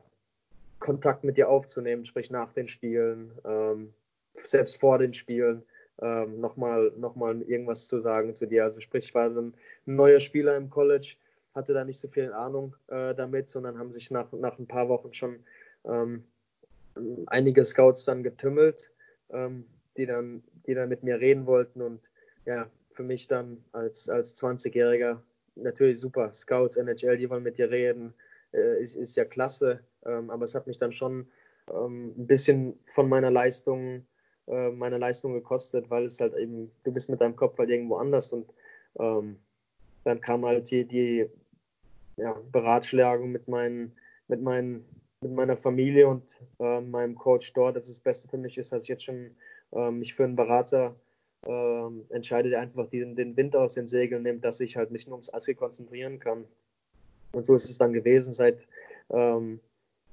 [0.78, 3.92] Kontakt mit dir aufzunehmen, sprich nach den Spielen, ähm,
[4.34, 5.62] selbst vor den Spielen,
[6.00, 8.64] ähm, nochmal noch mal irgendwas zu sagen zu dir.
[8.64, 9.54] Also sprich, ich war ein
[9.86, 11.16] neuer Spieler im College,
[11.54, 14.88] hatte da nicht so viel Ahnung äh, damit, sondern haben sich nach, nach ein paar
[14.88, 15.40] Wochen schon
[15.84, 16.24] ähm,
[17.26, 18.90] einige Scouts dann getümmelt,
[19.30, 19.64] ähm,
[19.96, 22.10] die, dann, die dann mit mir reden wollten und
[22.44, 25.18] ja, für mich dann als, als 20-Jähriger
[25.56, 26.32] natürlich super.
[26.32, 28.14] Scouts, NHL, die wollen mit dir reden,
[28.52, 31.26] äh, ist, ist ja klasse, ähm, aber es hat mich dann schon
[31.72, 34.06] ähm, ein bisschen von meiner Leistung,
[34.46, 37.96] äh, meiner Leistung gekostet, weil es halt eben, du bist mit deinem Kopf halt irgendwo
[37.96, 38.48] anders und
[38.98, 39.38] ähm,
[40.04, 41.26] dann kam halt die, die
[42.16, 43.92] ja, Beratschlagung mit meinen,
[44.28, 44.84] mit meinen,
[45.20, 46.22] mit meiner Familie und
[46.60, 49.34] äh, meinem Coach dort, dass das Beste für mich ist, dass ich jetzt schon
[49.72, 50.94] äh, mich für einen Berater
[51.44, 55.06] äh, entscheide, der einfach den, den Wind aus den Segeln nimmt, dass ich halt mich
[55.06, 56.44] nur ums Asri konzentrieren kann.
[57.32, 58.66] Und so ist es dann gewesen, seit
[59.10, 59.60] ähm,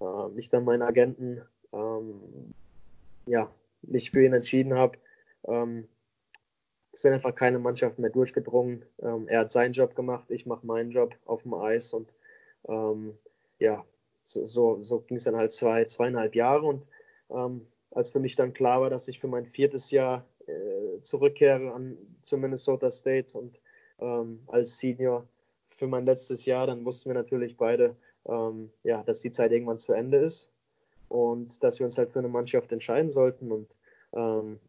[0.03, 1.41] äh, ich dann meinen Agenten
[1.71, 2.53] ähm,
[3.25, 3.49] ja,
[3.81, 4.97] mich für ihn entschieden habe.
[5.47, 5.87] Ähm,
[6.93, 8.85] sind einfach keine Mannschaften mehr durchgedrungen.
[9.01, 12.13] Ähm, er hat seinen Job gemacht, ich mache meinen Job auf dem Eis und
[12.67, 13.17] ähm,
[13.59, 13.83] ja,
[14.25, 16.85] so, so, so ging es dann halt zwei, zweieinhalb Jahre und
[17.29, 21.73] ähm, als für mich dann klar war, dass ich für mein viertes Jahr äh, zurückkehre
[21.73, 23.59] an, zu Minnesota State und
[23.99, 25.27] ähm, als Senior
[25.67, 27.95] für mein letztes Jahr, dann wussten wir natürlich beide,
[28.27, 30.51] ähm, ja, dass die Zeit irgendwann zu Ende ist
[31.09, 33.67] und dass wir uns halt für eine Mannschaft entscheiden sollten und
[34.13, 34.59] ähm,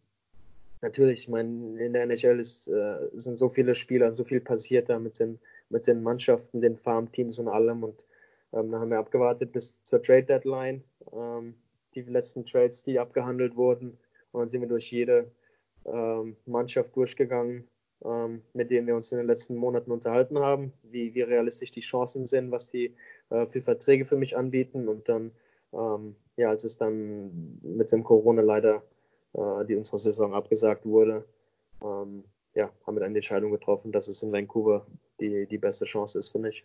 [0.85, 4.89] natürlich, ich meine, in der NHL ist, äh, sind so viele Spieler, so viel passiert
[4.89, 5.41] da mit den,
[5.71, 7.83] mit den Mannschaften, den Farmteams und allem.
[7.83, 8.05] Und
[8.53, 11.55] ähm, da haben wir abgewartet bis zur Trade Deadline, ähm,
[11.95, 13.99] die letzten Trades, die abgehandelt wurden.
[14.31, 15.31] Und dann sind wir durch jede
[15.87, 17.67] ähm, Mannschaft durchgegangen,
[18.53, 22.27] mit denen wir uns in den letzten Monaten unterhalten haben, wie, wie realistisch die Chancen
[22.27, 22.95] sind, was die
[23.31, 24.89] äh, für Verträge für mich anbieten.
[24.89, 25.31] Und dann,
[25.73, 28.83] ähm, ja, als es dann mit dem Corona leider
[29.33, 31.25] äh, die unsere Saison abgesagt wurde,
[31.83, 32.25] ähm,
[32.55, 34.87] ja, haben wir dann die Entscheidung getroffen, dass es in Vancouver
[35.21, 36.65] die, die beste Chance ist für mich.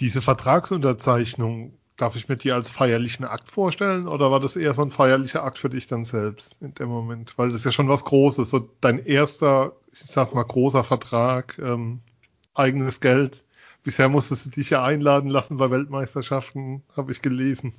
[0.00, 4.82] Diese Vertragsunterzeichnung, darf ich mir die als feierlichen Akt vorstellen oder war das eher so
[4.82, 7.38] ein feierlicher Akt für dich dann selbst in dem Moment?
[7.38, 11.58] Weil das ist ja schon was Großes, so dein erster, ich sag mal, großer Vertrag,
[11.58, 12.00] ähm,
[12.54, 13.44] eigenes Geld.
[13.84, 17.74] Bisher musstest du dich ja einladen lassen bei Weltmeisterschaften, habe ich gelesen.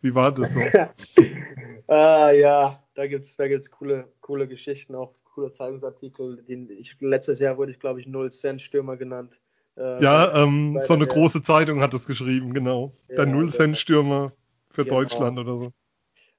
[0.00, 0.60] Wie war das so?
[1.92, 6.42] ah, ja, da gibt es da gibt's coole, coole Geschichten, auch coole Zeitungsartikel.
[6.42, 9.38] Den ich, letztes Jahr wurde ich, glaube ich, Null Cent Stürmer genannt.
[9.76, 12.92] Äh, ja, ähm, so eine der, große Zeitung hat es geschrieben, genau.
[13.08, 14.32] Ja, der Null Cent Stürmer
[14.70, 15.00] für genau.
[15.00, 15.72] Deutschland oder so.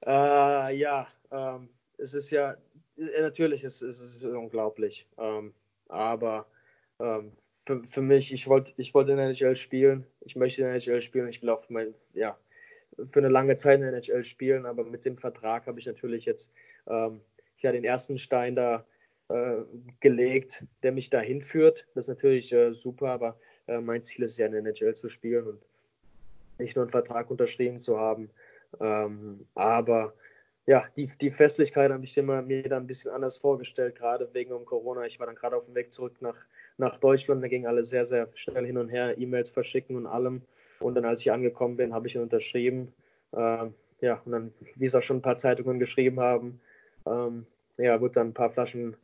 [0.05, 2.55] Äh, ja, ähm, es ist ja,
[2.95, 5.07] natürlich ist es ist unglaublich.
[5.17, 5.53] Ähm,
[5.87, 6.47] aber
[6.99, 7.31] ähm,
[7.65, 10.75] für, für mich, ich wollte ich wollte in der NHL spielen, ich möchte in der
[10.75, 12.37] NHL spielen, ich will auf mein, ja,
[13.05, 16.25] für eine lange Zeit in der NHL spielen, aber mit dem Vertrag habe ich natürlich
[16.25, 16.51] jetzt
[16.87, 17.21] ähm,
[17.59, 18.85] ja den ersten Stein da
[19.29, 19.57] äh,
[19.99, 21.85] gelegt, der mich dahin führt.
[21.95, 25.09] Das ist natürlich äh, super, aber äh, mein Ziel ist ja in der NHL zu
[25.09, 25.61] spielen und
[26.59, 28.29] nicht nur einen Vertrag unterschrieben zu haben.
[28.79, 30.13] Ähm, aber
[30.65, 34.51] ja, die, die Festlichkeit habe ich immer, mir dann ein bisschen anders vorgestellt, gerade wegen
[34.51, 35.05] um Corona.
[35.05, 36.35] Ich war dann gerade auf dem Weg zurück nach,
[36.77, 40.41] nach Deutschland, da ging alles sehr, sehr schnell hin und her, E-Mails verschicken und allem.
[40.79, 42.93] Und dann, als ich angekommen bin, habe ich ihn unterschrieben.
[43.31, 43.67] Äh,
[44.01, 46.59] ja, und dann, wie es auch schon ein paar Zeitungen geschrieben haben,
[47.05, 47.45] ähm,
[47.77, 48.95] ja, wurde dann ein paar Flaschen,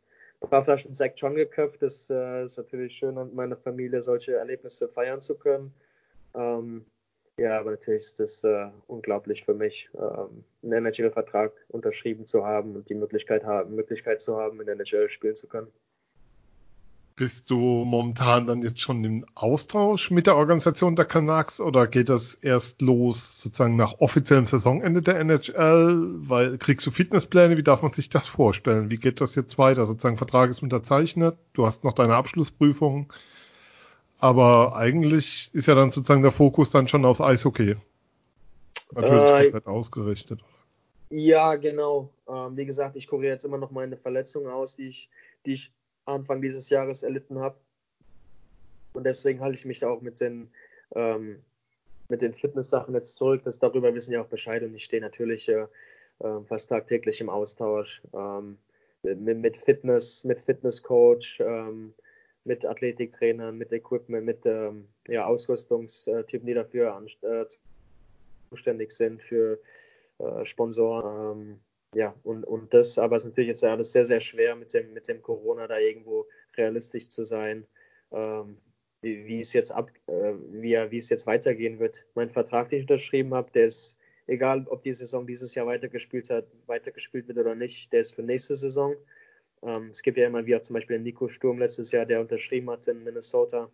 [0.43, 1.81] ein paar Flaschen Sekt schon geköpft.
[1.81, 5.73] Das äh, ist natürlich schön, mit meiner Familie solche Erlebnisse feiern zu können.
[6.35, 6.85] Ähm,
[7.37, 12.75] ja, aber natürlich ist es äh, unglaublich für mich, ähm, einen NHL-Vertrag unterschrieben zu haben
[12.75, 15.71] und die Möglichkeit, haben, Möglichkeit zu haben, in der NHL spielen zu können.
[17.15, 22.09] Bist du momentan dann jetzt schon im Austausch mit der Organisation der Canucks oder geht
[22.09, 26.09] das erst los sozusagen nach offiziellem Saisonende der NHL?
[26.27, 27.55] Weil kriegst du Fitnesspläne?
[27.55, 28.89] Wie darf man sich das vorstellen?
[28.89, 29.85] Wie geht das jetzt weiter?
[29.85, 33.13] Sozusagen Vertrag ist unterzeichnet, du hast noch deine Abschlussprüfung,
[34.17, 37.75] aber eigentlich ist ja dann sozusagen der Fokus dann schon aufs Eishockey.
[38.91, 40.39] Natürlich äh, komplett ausgerichtet.
[41.11, 42.09] Ja, genau.
[42.27, 45.09] Ähm, wie gesagt, ich kuriere jetzt immer noch meine Verletzung aus, die ich,
[45.45, 45.71] die ich
[46.05, 47.57] Anfang dieses Jahres erlitten habe.
[48.93, 50.49] Und deswegen halte ich mich da auch mit den,
[50.95, 51.39] ähm,
[52.09, 53.41] mit den Fitness-Sachen jetzt zurück.
[53.43, 55.67] Das, darüber wissen ja auch Bescheid und ich stehe natürlich äh,
[56.19, 58.57] äh, fast tagtäglich im Austausch ähm,
[59.01, 61.93] mit, mit, Fitness, mit Fitnesscoach, ähm,
[62.45, 67.45] mit Athletiktrainern, mit Equipment, mit ähm, ja, Ausrüstungstypen, die dafür äh,
[68.49, 69.59] zuständig sind, für
[70.19, 71.59] äh, Sponsoren.
[71.95, 74.93] Ja, und, und das, aber es ist natürlich jetzt alles sehr, sehr schwer mit dem,
[74.93, 76.27] mit dem Corona da irgendwo
[76.57, 77.65] realistisch zu sein,
[78.11, 78.57] ähm,
[79.01, 82.05] wie, wie, es jetzt ab, äh, wie, wie es jetzt weitergehen wird.
[82.15, 86.29] Mein Vertrag, den ich unterschrieben habe, der ist, egal ob die Saison dieses Jahr weitergespielt
[86.29, 88.95] hat, weitergespielt wird oder nicht, der ist für nächste Saison.
[89.61, 92.69] Ähm, es gibt ja immer wieder zum Beispiel den Nico Sturm letztes Jahr, der unterschrieben
[92.69, 93.69] hat in Minnesota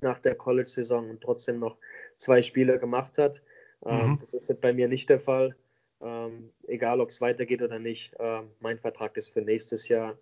[0.00, 1.76] nach der College-Saison und trotzdem noch
[2.16, 3.42] zwei Spiele gemacht hat.
[3.84, 4.18] Ähm, mhm.
[4.20, 5.56] Das ist bei mir nicht der Fall.
[6.04, 8.14] Ähm, egal, ob es weitergeht oder nicht.
[8.18, 10.18] Ähm, mein Vertrag ist für nächstes Jahr.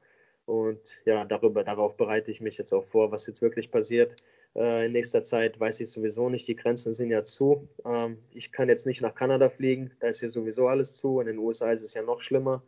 [0.47, 4.17] Und ja, darüber, darauf bereite ich mich jetzt auch vor, was jetzt wirklich passiert.
[4.55, 6.47] Äh, in nächster Zeit weiß ich sowieso nicht.
[6.47, 7.69] Die Grenzen sind ja zu.
[7.85, 9.91] Ähm, ich kann jetzt nicht nach Kanada fliegen.
[10.01, 11.21] Da ist hier sowieso alles zu.
[11.21, 12.63] In den USA ist es ja noch schlimmer.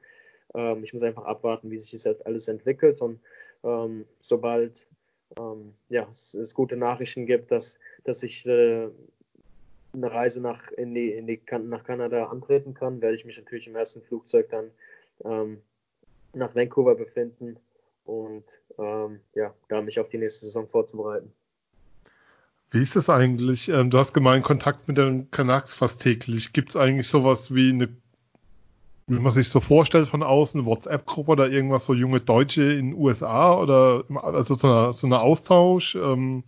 [0.55, 3.01] Ähm, ich muss einfach abwarten, wie sich das alles entwickelt.
[3.01, 3.21] Und
[3.63, 4.87] ähm, sobald
[5.39, 8.89] ähm, ja, es, es, gute Nachrichten gibt, dass, dass ich äh,
[9.95, 13.67] eine Reise nach, in die, in die, nach Kanada antreten kann, werde ich mich natürlich
[13.67, 14.71] im ersten Flugzeug dann
[15.25, 15.59] ähm,
[16.33, 17.57] nach Vancouver befinden
[18.05, 18.45] und
[18.79, 21.33] ähm, ja, da mich auf die nächste Saison vorzubereiten.
[22.71, 23.69] Wie ist das eigentlich?
[23.69, 26.53] Ähm, du hast gemeint, Kontakt mit den Canucks fast täglich.
[26.53, 27.89] Gibt es eigentlich sowas wie eine,
[29.07, 33.01] wie man sich so vorstellt von außen, WhatsApp-Gruppe oder irgendwas, so junge Deutsche in den
[33.01, 35.95] USA oder also so eine, so eine Austausch?
[35.95, 36.43] Ähm,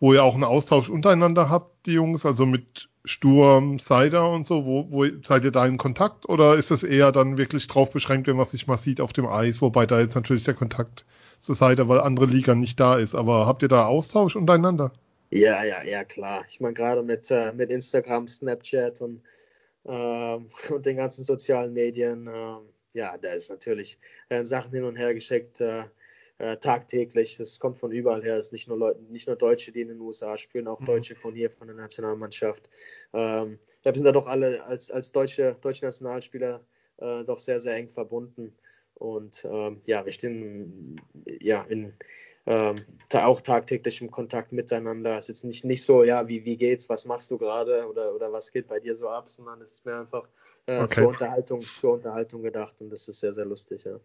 [0.00, 4.66] wo ihr auch einen Austausch untereinander habt, die Jungs, also mit Sturm, Seider und so,
[4.66, 8.26] wo, wo seid ihr da in Kontakt oder ist es eher dann wirklich drauf beschränkt,
[8.26, 11.04] wenn man sich mal sieht auf dem Eis, wobei da jetzt natürlich der Kontakt
[11.40, 14.92] zu Seider, weil andere Liga nicht da ist, aber habt ihr da Austausch untereinander?
[15.30, 16.44] Ja, ja, ja, klar.
[16.48, 19.22] Ich meine, gerade mit, äh, mit Instagram, Snapchat und,
[19.84, 20.38] äh,
[20.72, 22.56] und den ganzen sozialen Medien, äh,
[22.92, 25.62] ja, da ist natürlich äh, Sachen hin und her geschickt.
[26.38, 27.36] Äh, tagtäglich.
[27.38, 28.36] Das kommt von überall her.
[28.36, 30.86] Es ist nicht nur Leute, nicht nur Deutsche, die in den USA spielen, auch mhm.
[30.86, 32.68] Deutsche von hier, von der Nationalmannschaft.
[33.14, 36.60] Ähm, wir sind da doch alle als, als deutsche, deutsche Nationalspieler
[36.98, 38.52] äh, doch sehr, sehr eng verbunden.
[38.94, 41.00] Und ähm, ja, wir stehen
[41.40, 41.94] ja in
[42.46, 42.76] ähm,
[43.12, 45.18] auch tagtäglich im Kontakt miteinander.
[45.18, 48.14] Es ist jetzt nicht, nicht so, ja, wie, wie geht's, was machst du gerade oder,
[48.14, 50.28] oder was geht bei dir so ab, sondern es ist mir einfach
[50.66, 50.94] äh, okay.
[50.94, 53.98] zur Unterhaltung, zur Unterhaltung gedacht und das ist sehr, sehr lustig, ja.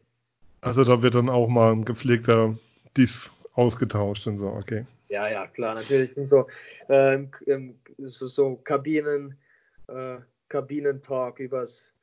[0.62, 2.56] Also da wird dann auch mal ein gepflegter
[2.96, 4.86] Diss ausgetauscht und so, okay.
[5.10, 6.48] Ja, ja, klar, natürlich sind so,
[6.88, 7.32] ähm,
[7.98, 9.38] so, so Kabinen,
[9.88, 11.94] äh, Kabinentalk übers,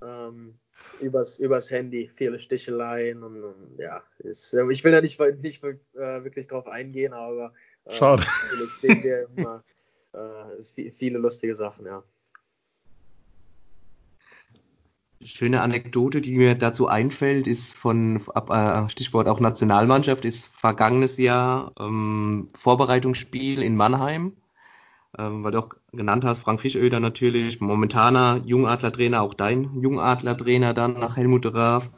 [0.00, 0.54] ähm,
[1.00, 5.62] übers, übers Handy, viele Sticheleien und, und ja, ist, äh, ich will da nicht, nicht
[5.64, 7.52] äh, wirklich drauf eingehen, aber
[7.84, 8.24] äh, Schade.
[8.42, 9.64] natürlich sehen wir immer
[10.12, 12.02] äh, viele lustige Sachen, ja.
[15.24, 21.72] Schöne Anekdote, die mir dazu einfällt, ist von äh, Stichwort auch Nationalmannschaft, ist vergangenes Jahr
[21.80, 24.32] ähm, Vorbereitungsspiel in Mannheim,
[25.18, 30.94] ähm, weil du auch genannt hast, Frank Fischöder natürlich, momentaner Jungadler-Trainer, auch dein Jungadler-Trainer dann
[30.94, 31.90] nach Helmut Raaf.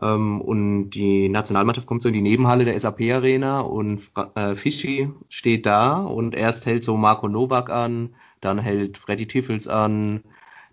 [0.00, 4.02] Ähm, und die Nationalmannschaft kommt so in die Nebenhalle der SAP-Arena und
[4.34, 9.68] äh, Fischi steht da und erst hält so Marco Novak an, dann hält Freddy Tiffels
[9.68, 10.22] an,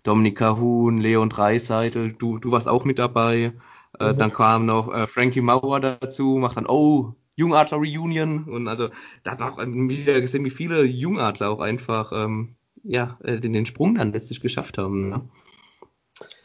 [0.08, 3.52] Dominika Huhn, Leon Dreiseitel, du, du warst auch mit dabei.
[4.00, 4.18] Äh, mhm.
[4.18, 8.44] Dann kam noch äh, Frankie Mauer dazu, macht dann, oh, Jungadler Reunion.
[8.44, 8.88] Und also
[9.22, 13.52] da hat man auch wieder gesehen, wie viele Jungadler auch einfach ähm, ja, äh, den,
[13.52, 15.10] den Sprung dann letztlich geschafft haben.
[15.10, 15.28] Ne?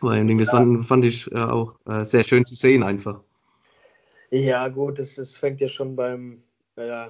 [0.02, 3.22] Allem, das fand, fand ich äh, auch äh, sehr schön zu sehen einfach.
[4.30, 6.44] Ja, gut, es, es fängt ja schon beim,
[6.76, 7.08] äh,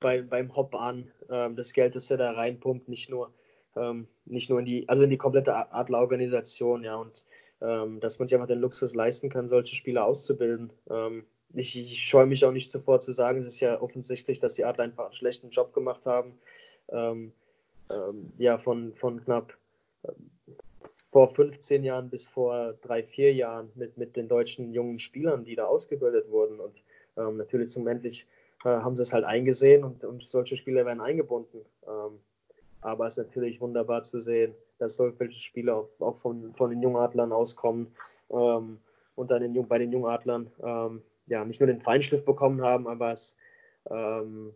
[0.00, 1.08] bei, beim Hop an.
[1.28, 3.30] Ähm, das Geld, das er da reinpumpt, nicht nur
[3.76, 7.24] ähm, nicht nur in die, also in die komplette Adlerorganisation, ja, und
[7.60, 10.72] ähm, dass man sich einfach den Luxus leisten kann, solche Spieler auszubilden.
[10.90, 11.24] Ähm,
[11.54, 14.64] ich, ich scheue mich auch nicht zuvor zu sagen, es ist ja offensichtlich, dass die
[14.64, 16.34] Adler einfach einen schlechten Job gemacht haben.
[16.88, 17.32] Ähm,
[17.90, 19.56] ähm, ja, von, von knapp
[20.04, 20.30] ähm,
[21.10, 25.54] vor 15 Jahren bis vor drei, vier Jahren mit, mit den deutschen jungen Spielern, die
[25.54, 26.60] da ausgebildet wurden.
[26.60, 26.82] Und
[27.16, 28.26] ähm, natürlich zum endlich
[28.64, 31.60] äh, haben sie es halt eingesehen und, und solche Spieler werden eingebunden.
[32.86, 37.32] Aber es ist natürlich wunderbar zu sehen, dass solche Spieler auch von, von den Jungadlern
[37.32, 37.88] auskommen
[38.30, 38.78] ähm,
[39.16, 43.10] und dann den, bei den Jungadlern ähm, ja nicht nur den Feinschliff bekommen haben, aber
[43.10, 43.36] es
[43.90, 44.52] ähm,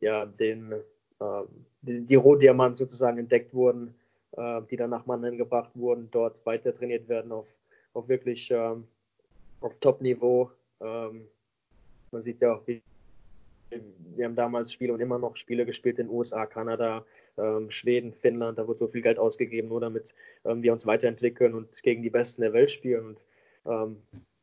[0.00, 0.74] ja den
[1.20, 1.46] ähm,
[1.82, 3.94] die, die Rohdiamanten sozusagen entdeckt wurden,
[4.32, 7.56] äh, die dann nach Mannheim gebracht wurden, dort weiter trainiert werden auf,
[7.94, 8.88] auf wirklich ähm,
[9.60, 10.50] auf Top-Niveau.
[10.80, 11.28] Ähm,
[12.10, 12.82] man sieht ja auch, wie,
[13.70, 17.04] wir haben damals Spiele und immer noch Spiele gespielt in USA, Kanada,
[17.38, 18.58] ähm, Schweden, Finnland.
[18.58, 20.14] Da wird so viel Geld ausgegeben, nur damit
[20.44, 23.06] ähm, wir uns weiterentwickeln und gegen die Besten der Welt spielen.
[23.06, 23.18] Und
[23.66, 23.96] ähm,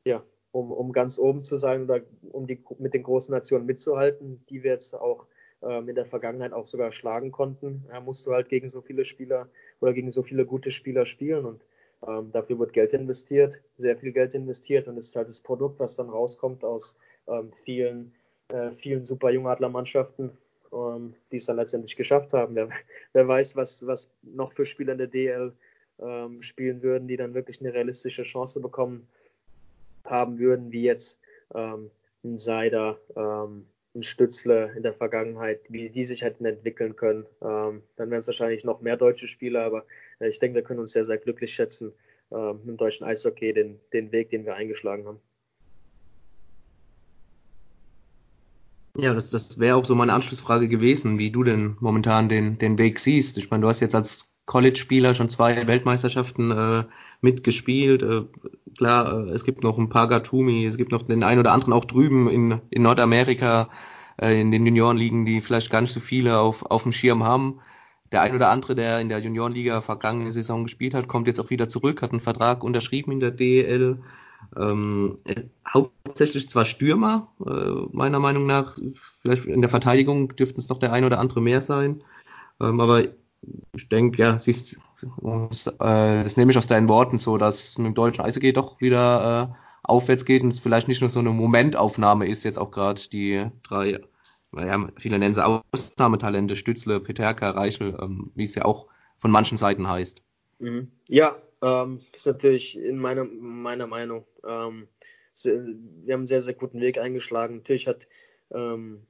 [0.06, 4.44] ja, um, um ganz oben zu sein oder um die, mit den großen Nationen mitzuhalten,
[4.50, 5.26] die wir jetzt auch
[5.62, 9.04] ähm, in der Vergangenheit auch sogar schlagen konnten, ja, musst du halt gegen so viele
[9.04, 9.50] Spieler
[9.82, 11.62] oder gegen so viele gute Spieler spielen und
[12.08, 15.80] ähm, dafür wird Geld investiert, sehr viel Geld investiert und es ist halt das Produkt,
[15.80, 18.14] was dann rauskommt aus ähm, vielen,
[18.50, 20.38] äh, vielen super Jungadlermannschaften,
[20.76, 22.56] ähm, die es dann letztendlich geschafft haben.
[22.56, 22.70] Wer,
[23.14, 25.54] wer, weiß, was, was noch für Spieler in der DL
[26.00, 29.08] ähm, spielen würden, die dann wirklich eine realistische Chance bekommen
[30.04, 31.20] haben würden, wie jetzt
[31.54, 31.90] ähm,
[32.24, 33.66] ein Seider, ähm,
[33.96, 37.26] ein Stützle in der Vergangenheit, wie die sich hätten entwickeln können.
[37.42, 39.86] Ähm, dann wären es wahrscheinlich noch mehr deutsche Spieler, aber
[40.20, 41.94] äh, ich denke, wir können uns sehr, sehr glücklich schätzen
[42.32, 45.22] äh, mit dem deutschen Eishockey, den, den Weg, den wir eingeschlagen haben.
[48.98, 52.78] Ja, das, das wäre auch so meine Anschlussfrage gewesen, wie du denn momentan den, den
[52.78, 53.38] Weg siehst.
[53.38, 56.84] Ich meine, du hast jetzt als College-Spieler schon zwei Weltmeisterschaften äh,
[57.22, 58.04] mitgespielt.
[58.04, 58.24] Äh,
[58.78, 61.74] klar, äh, es gibt noch ein paar Gatumi, es gibt noch den einen oder anderen
[61.74, 63.70] auch drüben in, in Nordamerika,
[64.22, 67.60] äh, in den Juniorenligen, die vielleicht gar nicht so viele auf, auf dem Schirm haben.
[68.14, 71.50] Der ein oder andere, der in der Juniorenliga vergangene Saison gespielt hat, kommt jetzt auch
[71.50, 73.98] wieder zurück, hat einen Vertrag unterschrieben in der DL.
[74.56, 75.20] Ähm,
[75.68, 78.76] hauptsächlich zwar Stürmer, äh, meiner Meinung nach.
[79.22, 82.04] Vielleicht in der Verteidigung dürften es noch der ein oder andere mehr sein.
[82.60, 83.04] Ähm, aber
[83.74, 84.80] ich denke, ja, siehst, äh,
[85.80, 89.56] das nehme ich aus deinen Worten so, dass mit dem deutschen Eishockey doch wieder äh,
[89.84, 93.46] aufwärts geht und es vielleicht nicht nur so eine Momentaufnahme ist, jetzt auch gerade die
[93.64, 94.00] drei,
[94.52, 98.88] naja, viele nennen sie Ausnahmetalente, Stützle, Peterka, Reichel, ähm, wie es ja auch
[99.20, 100.22] von manchen Seiten heißt.
[100.60, 100.92] Mhm.
[101.08, 101.36] Ja,
[101.66, 104.88] ähm, ist natürlich in meiner, meiner Meinung, ähm,
[105.44, 107.58] wir haben einen sehr, sehr guten Weg eingeschlagen.
[107.58, 108.08] Natürlich hat
[108.52, 109.02] ähm,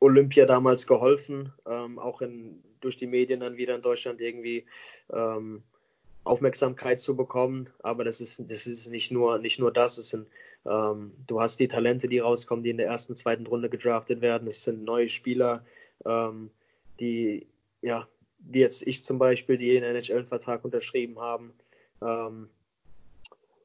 [0.00, 4.66] Olympia damals geholfen, ähm, auch in, durch die Medien dann wieder in Deutschland irgendwie
[5.12, 5.62] ähm,
[6.24, 7.70] Aufmerksamkeit zu bekommen.
[7.82, 9.96] Aber das ist, das ist nicht nur, nicht nur das.
[9.96, 10.26] Es sind,
[10.66, 14.48] ähm, du hast die Talente, die rauskommen, die in der ersten, zweiten Runde gedraftet werden.
[14.48, 15.64] Es sind neue Spieler,
[16.04, 16.50] ähm,
[16.98, 17.46] die,
[17.80, 18.08] ja,
[18.40, 21.54] wie jetzt ich zum Beispiel, die einen NHL-Vertrag unterschrieben haben.
[22.04, 22.48] Ähm,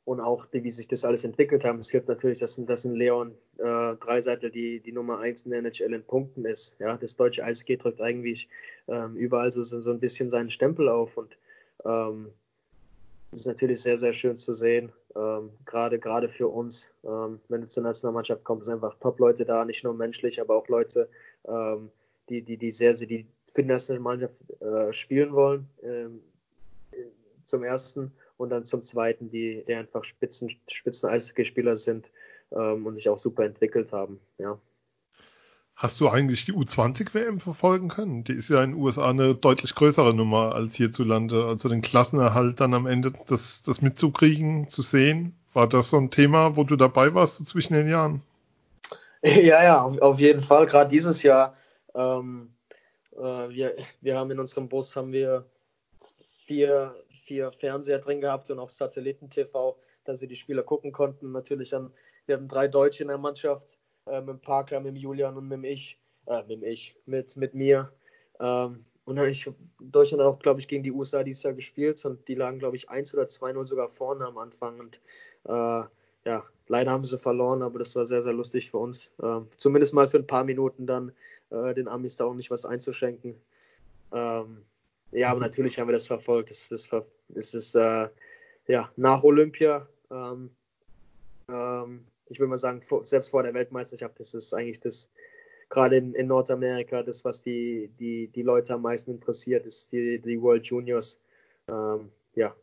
[0.05, 1.79] und auch wie sich das alles entwickelt haben.
[1.79, 5.59] Es hilft natürlich, dass, dass ein Leon äh, Dreiseitel die, die Nummer 1 in der
[5.59, 6.77] NHL in Punkten ist.
[6.79, 8.47] Ja, das deutsche Eishockey drückt eigentlich
[8.87, 11.37] ähm, überall so, so ein bisschen seinen Stempel auf und
[11.83, 12.29] ähm,
[13.33, 16.93] ist natürlich sehr, sehr schön zu sehen, ähm, gerade gerade für uns.
[17.03, 20.69] Ähm, wenn du zur Nationalmannschaft kommst, sind einfach Top-Leute da, nicht nur menschlich, aber auch
[20.69, 21.09] Leute,
[21.45, 21.91] ähm,
[22.29, 25.67] die, die, die sehr, sehr die für die Nationalmannschaft äh, spielen wollen.
[25.83, 26.21] Ähm,
[27.45, 32.09] zum ersten und dann zum zweiten, die, die einfach Spitzen, Spitzen Eishockeyspieler sind
[32.51, 34.19] ähm, und sich auch super entwickelt haben.
[34.37, 34.59] Ja.
[35.75, 38.23] Hast du eigentlich die U20-WM verfolgen können?
[38.23, 41.45] Die ist ja in den USA eine deutlich größere Nummer als hierzulande.
[41.45, 45.35] Also den Klassenerhalt dann am Ende das, das mitzukriegen, zu sehen.
[45.53, 48.21] War das so ein Thema, wo du dabei warst so zwischen den Jahren?
[49.23, 50.67] Ja, ja, auf, auf jeden Fall.
[50.67, 51.55] Gerade dieses Jahr.
[51.95, 52.53] Ähm,
[53.15, 55.45] äh, wir, wir haben in unserem Bus haben wir
[56.45, 56.95] vier,
[57.27, 61.31] vier Fernseher drin gehabt und auch Satelliten-TV, dass wir die Spieler gucken konnten.
[61.31, 61.91] Natürlich haben
[62.27, 65.99] wir haben drei Deutsche in der Mannschaft, äh, mit Parker, mit Julian und mit ich,
[66.25, 67.91] äh, mit ich, mit, mit mir.
[68.39, 69.49] Ähm, und dann ich
[69.79, 72.89] Deutschland auch, glaube ich, gegen die USA dieses Jahr gespielt und die lagen, glaube ich,
[72.89, 74.79] 1 oder 2-0 sogar vorne am Anfang.
[74.81, 74.99] Und
[75.45, 75.83] äh,
[76.25, 79.13] ja, leider haben sie verloren, aber das war sehr, sehr lustig für uns.
[79.23, 81.13] Äh, zumindest mal für ein paar Minuten dann
[81.49, 83.35] äh, den Amis da auch nicht was einzuschenken.
[84.11, 84.65] Ähm,
[85.11, 86.49] ja, aber natürlich haben wir das verfolgt.
[86.49, 86.89] Das, das,
[87.29, 88.09] das ist äh,
[88.67, 89.87] ja nach Olympia.
[90.11, 90.49] Ähm,
[91.49, 95.09] ähm, ich würde mal sagen, vor, selbst vor der Weltmeisterschaft, das ist eigentlich das,
[95.69, 100.19] gerade in, in, Nordamerika, das, was die, die, die Leute am meisten interessiert, ist die,
[100.19, 101.19] die World Juniors.
[101.69, 102.53] Ähm, ja.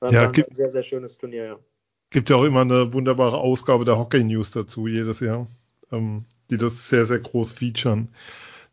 [0.00, 1.58] War, ja, gibt, ein sehr, sehr schönes Turnier, ja.
[2.10, 5.46] Gibt ja auch immer eine wunderbare Ausgabe der Hockey News dazu, jedes Jahr,
[5.90, 8.08] ähm, die das sehr, sehr groß featuren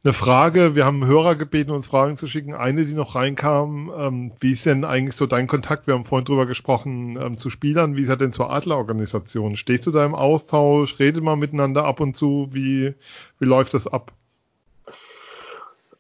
[0.04, 0.76] eine Frage.
[0.76, 2.54] Wir haben Hörer gebeten, uns Fragen zu schicken.
[2.54, 5.88] Eine, die noch reinkam, ähm, wie ist denn eigentlich so dein Kontakt?
[5.88, 7.95] Wir haben vorhin drüber gesprochen, ähm, zu Spielern.
[7.95, 9.56] Wie ist er denn zur Adlerorganisation?
[9.56, 10.99] Stehst du da im Austausch?
[10.99, 12.49] Redet mal miteinander ab und zu?
[12.51, 12.93] Wie,
[13.39, 14.12] wie läuft das ab?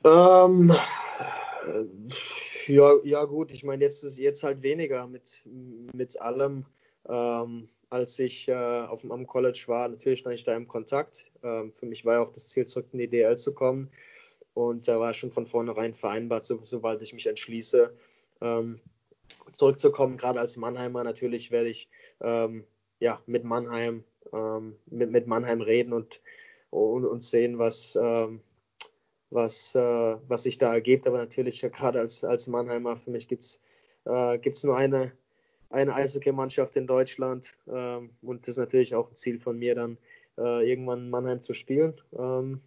[0.03, 0.73] Ähm,
[2.67, 3.53] ja, ja, gut.
[3.53, 5.43] Ich meine, jetzt ist jetzt halt weniger mit,
[5.93, 6.65] mit allem.
[7.07, 11.31] Ähm, als ich äh, auf dem am College war, natürlich stand ich da im Kontakt.
[11.43, 13.91] Ähm, für mich war ja auch das Ziel, zurück in die DL zu kommen.
[14.53, 17.93] Und da war schon von vornherein vereinbart, so, sobald ich mich entschließe,
[18.41, 18.79] ähm,
[19.53, 21.89] zurückzukommen, gerade als Mannheimer natürlich werde ich
[22.21, 22.65] ähm,
[22.99, 26.21] ja, mit Mannheim, ähm, mit, mit Mannheim reden und,
[26.69, 28.41] und, und sehen, was, ähm,
[29.29, 31.07] was, äh, was sich da ergibt.
[31.07, 33.61] Aber natürlich, gerade als, als Mannheimer, für mich gibt es
[34.05, 35.11] äh, nur eine,
[35.73, 37.53] eine Eishockey-Mannschaft in Deutschland.
[37.67, 39.97] Ähm, und das ist natürlich auch ein Ziel von mir, dann
[40.37, 41.93] äh, irgendwann in Mannheim zu spielen.
[42.17, 42.61] Ähm,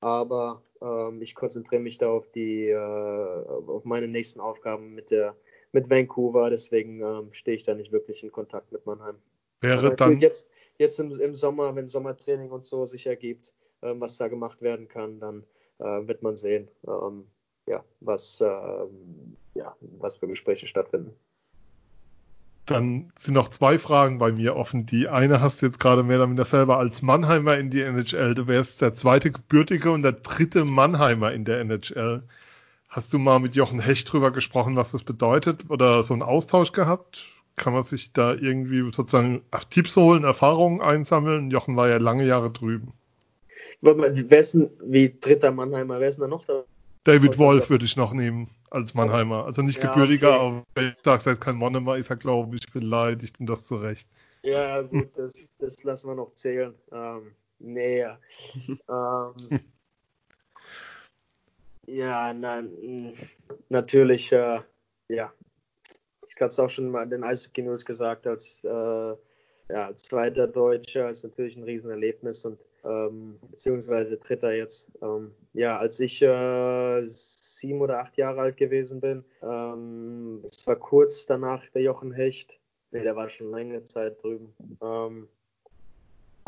[0.00, 5.36] aber ähm, ich konzentriere mich da auf die, äh, auf meine nächsten Aufgaben mit der,
[5.70, 6.50] mit Vancouver.
[6.50, 9.16] Deswegen ähm, stehe ich da nicht wirklich in Kontakt mit Mannheim.
[9.60, 14.16] Wäre dann jetzt, jetzt im, im, Sommer, wenn Sommertraining und so sich ergibt, ähm, was
[14.16, 15.44] da gemacht werden kann, dann
[15.78, 17.24] äh, wird man sehen, ähm,
[17.68, 21.14] ja, was, ähm, ja, was für Gespräche stattfinden.
[22.66, 24.86] Dann sind noch zwei Fragen bei mir offen.
[24.86, 28.34] Die eine hast du jetzt gerade mehr oder weniger selber als Mannheimer in die NHL.
[28.34, 32.22] Du wärst der zweite Gebürtige und der dritte Mannheimer in der NHL.
[32.88, 36.72] Hast du mal mit Jochen Hecht drüber gesprochen, was das bedeutet oder so einen Austausch
[36.72, 37.26] gehabt?
[37.56, 41.50] Kann man sich da irgendwie sozusagen Tipps holen, Erfahrungen einsammeln?
[41.50, 42.92] Jochen war ja lange Jahre drüben.
[43.80, 46.64] Denn, wie dritter Mannheimer, wer ist denn da noch da?
[47.04, 49.44] David Wolf würde ich noch nehmen als Mannheimer.
[49.44, 50.40] Also nicht ja, gebürtiger, okay.
[50.40, 53.66] aber wenn ich sage, er ist kein Mannheimer, ist er, glaube ich, beleidigt und das
[53.66, 54.08] zurecht.
[54.42, 56.74] Ja, gut, das, das lassen wir noch zählen.
[56.90, 58.18] Ähm, nee, ja.
[58.88, 59.60] ähm,
[61.86, 62.62] ja, na,
[63.68, 64.60] natürlich, äh,
[65.08, 65.32] ja.
[66.28, 70.02] Ich glaube, es auch schon mal in den Eishockey News gesagt, als, äh, ja, als
[70.04, 74.90] zweiter Deutscher ist natürlich ein Riesenerlebnis und ähm, beziehungsweise dritter jetzt.
[75.02, 77.02] Ähm, ja, als ich äh,
[77.62, 82.58] sieben oder acht Jahre alt gewesen bin, ähm, es war kurz danach der Jochen Hecht,
[82.90, 84.52] nee, der war schon lange Zeit drüben,
[84.82, 85.28] ähm,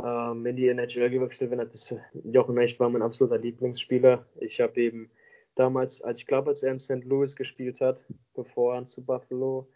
[0.04, 1.60] ähm, in die NHL gewechselt bin.
[1.60, 1.94] Das,
[2.24, 4.26] Jochen Hecht war mein absoluter Lieblingsspieler.
[4.40, 5.08] Ich habe eben
[5.54, 7.04] damals, als ich glaube, als er in St.
[7.04, 8.04] Louis gespielt hat,
[8.34, 9.68] bevor er zu Buffalo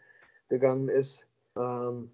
[0.49, 1.25] gegangen ist,
[1.55, 2.11] ähm,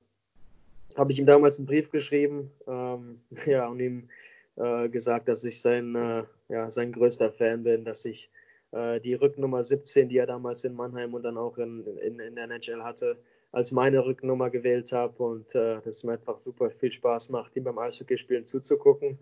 [0.95, 4.07] habe ich ihm damals einen Brief geschrieben, ähm, ja, und ihm
[4.55, 8.29] äh, gesagt, dass ich sein, äh, ja, sein größter Fan bin, dass ich
[8.71, 12.35] äh, die Rücknummer 17, die er damals in Mannheim und dann auch in, in, in
[12.35, 13.17] der NHL hatte,
[13.51, 17.63] als meine Rücknummer gewählt habe und äh, das mir einfach super viel Spaß macht, ihm
[17.63, 19.17] beim Eishockeyspielen zuzugucken.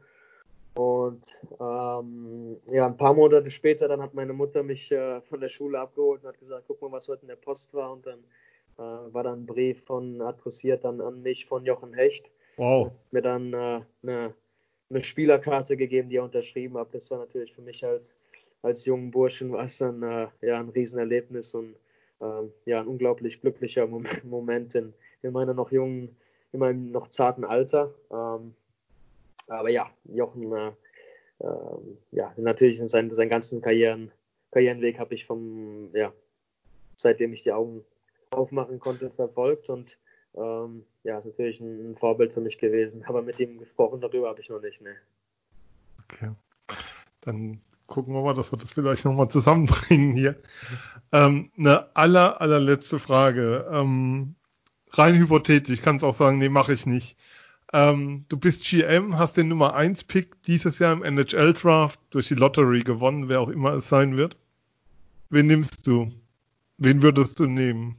[0.75, 1.23] Und
[1.59, 5.79] ähm, ja, ein paar Monate später, dann hat meine Mutter mich äh, von der Schule
[5.79, 7.93] abgeholt und hat gesagt, guck mal, was heute in der Post war.
[7.93, 8.19] Und dann
[8.79, 12.31] äh, war dann ein Brief von adressiert dann an mich von Jochen Hecht.
[12.57, 12.91] Wow.
[13.11, 14.33] Mir dann äh, eine
[14.93, 16.93] eine Spielerkarte gegeben, die er unterschrieben hat.
[16.93, 18.11] Das war natürlich für mich als,
[18.64, 21.76] als jungen Burschen war es dann äh, ja, ein Riesenerlebnis und
[22.22, 23.88] ähm, ja, ein unglaublich glücklicher
[24.24, 26.16] Moment in, in meiner noch jungen,
[26.53, 27.93] in meinem noch zarten Alter.
[28.09, 28.55] Ähm,
[29.47, 30.72] aber ja, Jochen, äh,
[31.39, 31.78] äh,
[32.11, 34.11] ja, natürlich seinen, seinen ganzen Karrieren,
[34.51, 36.14] Karrierenweg habe ich vom, ja,
[36.95, 37.84] seitdem ich die Augen
[38.32, 39.97] aufmachen konnte, verfolgt und
[40.36, 43.03] ähm, ja, ist natürlich ein Vorbild für mich gewesen.
[43.05, 44.95] Aber mit ihm gesprochen darüber habe ich noch nicht, ne.
[46.09, 46.32] Okay.
[47.22, 50.36] Dann gucken wir mal, dass wir das vielleicht nochmal zusammenbringen hier.
[51.11, 53.67] Ähm, eine aller, allerletzte Frage.
[53.71, 54.36] Ähm,
[54.91, 57.17] rein hypothetisch, ich kann es auch sagen, nee, mache ich nicht.
[57.71, 62.27] Ähm, du bist GM, hast den Nummer 1 Pick dieses Jahr im NHL Draft durch
[62.27, 64.38] die Lottery gewonnen, wer auch immer es sein wird.
[65.29, 66.11] Wen nimmst du?
[66.77, 67.97] Wen würdest du nehmen?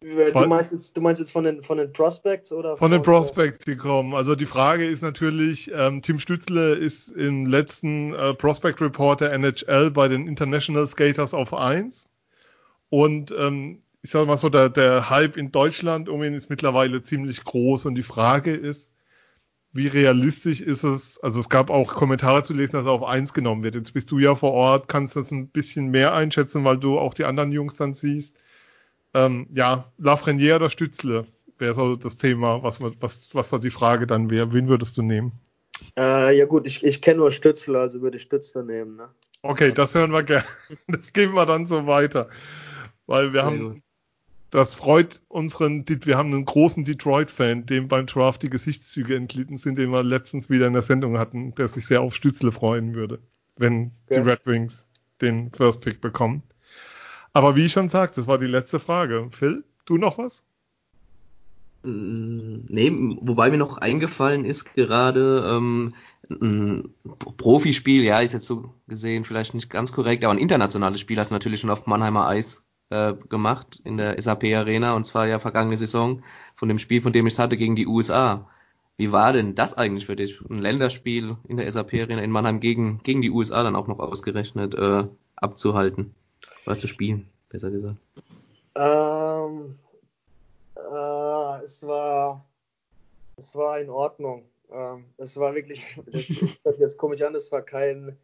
[0.00, 2.76] Du meinst, jetzt, du meinst jetzt von den, von den Prospects oder?
[2.76, 4.14] Von, von den Prospects, die kommen.
[4.14, 9.32] Also die Frage ist natürlich, ähm, Tim Stützle ist im letzten äh, Prospect Report der
[9.32, 12.08] NHL bei den International Skaters auf 1.
[12.90, 17.02] Und ähm, ich sag mal so, der, der Hype in Deutschland um ihn ist mittlerweile
[17.02, 17.86] ziemlich groß.
[17.86, 18.92] Und die Frage ist,
[19.72, 21.18] wie realistisch ist es?
[21.18, 23.74] Also es gab auch Kommentare zu lesen, dass er auf 1 genommen wird.
[23.74, 27.14] Jetzt bist du ja vor Ort, kannst das ein bisschen mehr einschätzen, weil du auch
[27.14, 28.36] die anderen Jungs dann siehst.
[29.14, 31.26] Ähm, ja, Lafreniere oder Stützle
[31.58, 34.52] wäre so das Thema, was, was, was da die Frage dann wäre.
[34.52, 35.32] Wen würdest du nehmen?
[35.96, 38.96] Äh, ja gut, ich, ich kenne nur Stützle, also würde ich Stützle nehmen.
[38.96, 39.08] Ne?
[39.42, 40.46] Okay, das hören wir gerne.
[40.88, 42.28] Das geben wir dann so weiter.
[43.06, 43.82] Weil wir haben,
[44.50, 49.78] das freut unseren, wir haben einen großen Detroit-Fan, dem beim Draft die Gesichtszüge entglitten sind,
[49.78, 53.18] den wir letztens wieder in der Sendung hatten, der sich sehr auf Stützle freuen würde,
[53.56, 54.20] wenn ja.
[54.20, 54.86] die Red Wings
[55.20, 56.42] den First Pick bekommen.
[57.38, 59.28] Aber wie ich schon sagte, das war die letzte Frage.
[59.30, 60.42] Phil, du noch was?
[61.84, 65.94] Mm, nee, wobei mir noch eingefallen ist gerade ähm,
[66.28, 66.92] ein
[67.36, 71.30] Profispiel, ja, ist jetzt so gesehen vielleicht nicht ganz korrekt, aber ein internationales Spiel hast
[71.30, 75.38] du natürlich schon auf Mannheimer Eis äh, gemacht in der SAP Arena und zwar ja
[75.38, 76.24] vergangene Saison
[76.56, 78.48] von dem Spiel, von dem ich es hatte gegen die USA.
[78.96, 80.40] Wie war denn das eigentlich für dich?
[80.50, 84.00] Ein Länderspiel in der SAP Arena in Mannheim gegen, gegen die USA dann auch noch
[84.00, 85.04] ausgerechnet äh,
[85.36, 86.16] abzuhalten.
[86.68, 87.96] Oder zu spielen, besser gesagt.
[88.74, 89.74] Ähm,
[90.76, 92.44] äh, es war
[93.38, 94.44] es war in Ordnung.
[94.70, 96.28] Ähm, es war wirklich, das
[96.64, 98.18] hört jetzt komisch an, es war kein,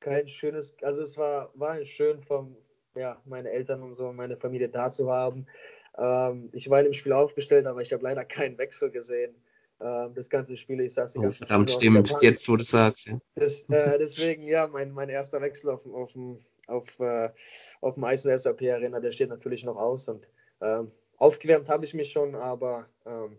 [0.00, 2.54] kein schönes, also es war, war schön von
[2.94, 5.46] ja, meine Eltern und so, meine Familie da zu haben.
[5.96, 9.34] Ähm, ich war in dem Spiel aufgestellt, aber ich habe leider keinen Wechsel gesehen.
[9.80, 13.08] Ähm, das ganze Spiel, ich saß die oh, ganze Verdammt, stimmt, jetzt wo du sagst.
[13.08, 13.18] Ja.
[13.34, 16.10] Das, äh, deswegen, ja, mein, mein erster Wechsel auf, auf,
[16.68, 17.30] auf, äh,
[17.80, 20.28] auf dem Eis der SAP Arena, der steht natürlich noch aus und
[20.60, 23.36] ähm, aufgewärmt habe ich mich schon, aber ähm,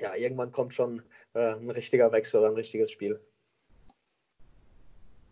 [0.00, 1.02] ja, irgendwann kommt schon
[1.34, 3.20] äh, ein richtiger Wechsel oder ein richtiges Spiel.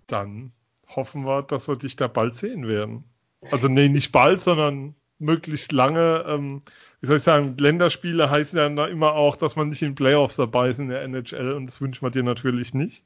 [0.06, 0.52] Dann
[0.88, 3.04] hoffen wir, dass wir dich da bald sehen werden.
[3.50, 6.24] Also nee, nicht bald, sondern möglichst lange.
[6.26, 6.62] Ähm,
[7.00, 10.70] wie soll ich sagen, Länderspiele heißen ja immer auch, dass man nicht in Playoffs dabei
[10.70, 13.02] ist in der NHL und das wünscht man dir natürlich nicht.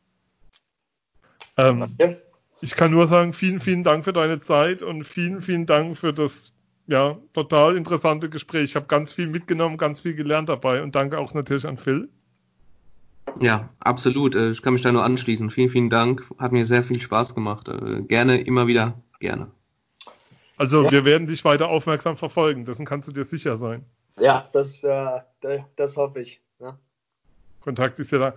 [1.56, 2.16] Ähm, ja.
[2.64, 6.14] Ich kann nur sagen, vielen, vielen Dank für deine Zeit und vielen, vielen Dank für
[6.14, 6.54] das
[6.86, 8.64] ja, total interessante Gespräch.
[8.64, 12.08] Ich habe ganz viel mitgenommen, ganz viel gelernt dabei und danke auch natürlich an Phil.
[13.38, 14.34] Ja, absolut.
[14.34, 15.50] Äh, ich kann mich da nur anschließen.
[15.50, 16.24] Vielen, vielen Dank.
[16.38, 17.68] Hat mir sehr viel Spaß gemacht.
[17.68, 19.48] Äh, gerne, immer wieder, gerne.
[20.56, 20.90] Also ja.
[20.90, 22.64] wir werden dich weiter aufmerksam verfolgen.
[22.64, 23.84] Dessen kannst du dir sicher sein.
[24.18, 25.20] Ja, das, äh,
[25.76, 26.40] das hoffe ich.
[26.60, 26.78] Ja.
[27.60, 28.34] Kontakt ist ja da.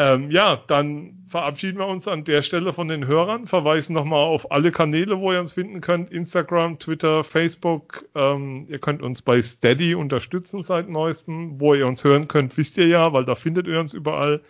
[0.00, 4.52] Ähm, ja, dann verabschieden wir uns an der Stelle von den Hörern, verweisen nochmal auf
[4.52, 8.04] alle Kanäle, wo ihr uns finden könnt, Instagram, Twitter, Facebook.
[8.14, 11.58] Ähm, ihr könnt uns bei Steady unterstützen seit neuestem.
[11.60, 14.40] Wo ihr uns hören könnt, wisst ihr ja, weil da findet ihr uns überall.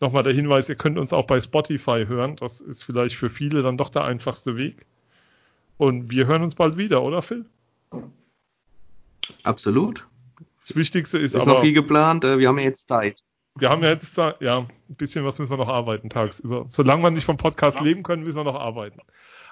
[0.00, 2.36] Nochmal der Hinweis, ihr könnt uns auch bei Spotify hören.
[2.36, 4.84] Das ist vielleicht für viele dann doch der einfachste Weg.
[5.78, 7.46] Und wir hören uns bald wieder, oder Phil?
[9.44, 10.06] Absolut.
[10.66, 11.42] Das Wichtigste ist, ist aber...
[11.42, 13.22] Ist noch viel geplant, äh, wir haben ja jetzt Zeit
[13.58, 16.68] wir haben ja jetzt, ja, ein bisschen was müssen wir noch arbeiten tagsüber.
[16.70, 19.00] Solange wir nicht vom Podcast leben können, müssen wir noch arbeiten.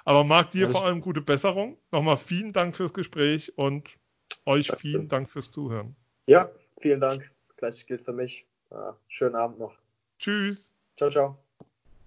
[0.03, 1.77] Aber Marc, dir vor allem gute Besserung.
[1.91, 3.89] Nochmal vielen Dank fürs Gespräch und
[4.45, 5.95] euch vielen Dank fürs Zuhören.
[6.27, 6.49] Ja,
[6.79, 7.31] vielen Dank.
[7.57, 8.45] Gleiches gilt für mich.
[9.07, 9.75] schönen Abend noch.
[10.19, 10.73] Tschüss.
[10.97, 11.44] Ciao, ciao.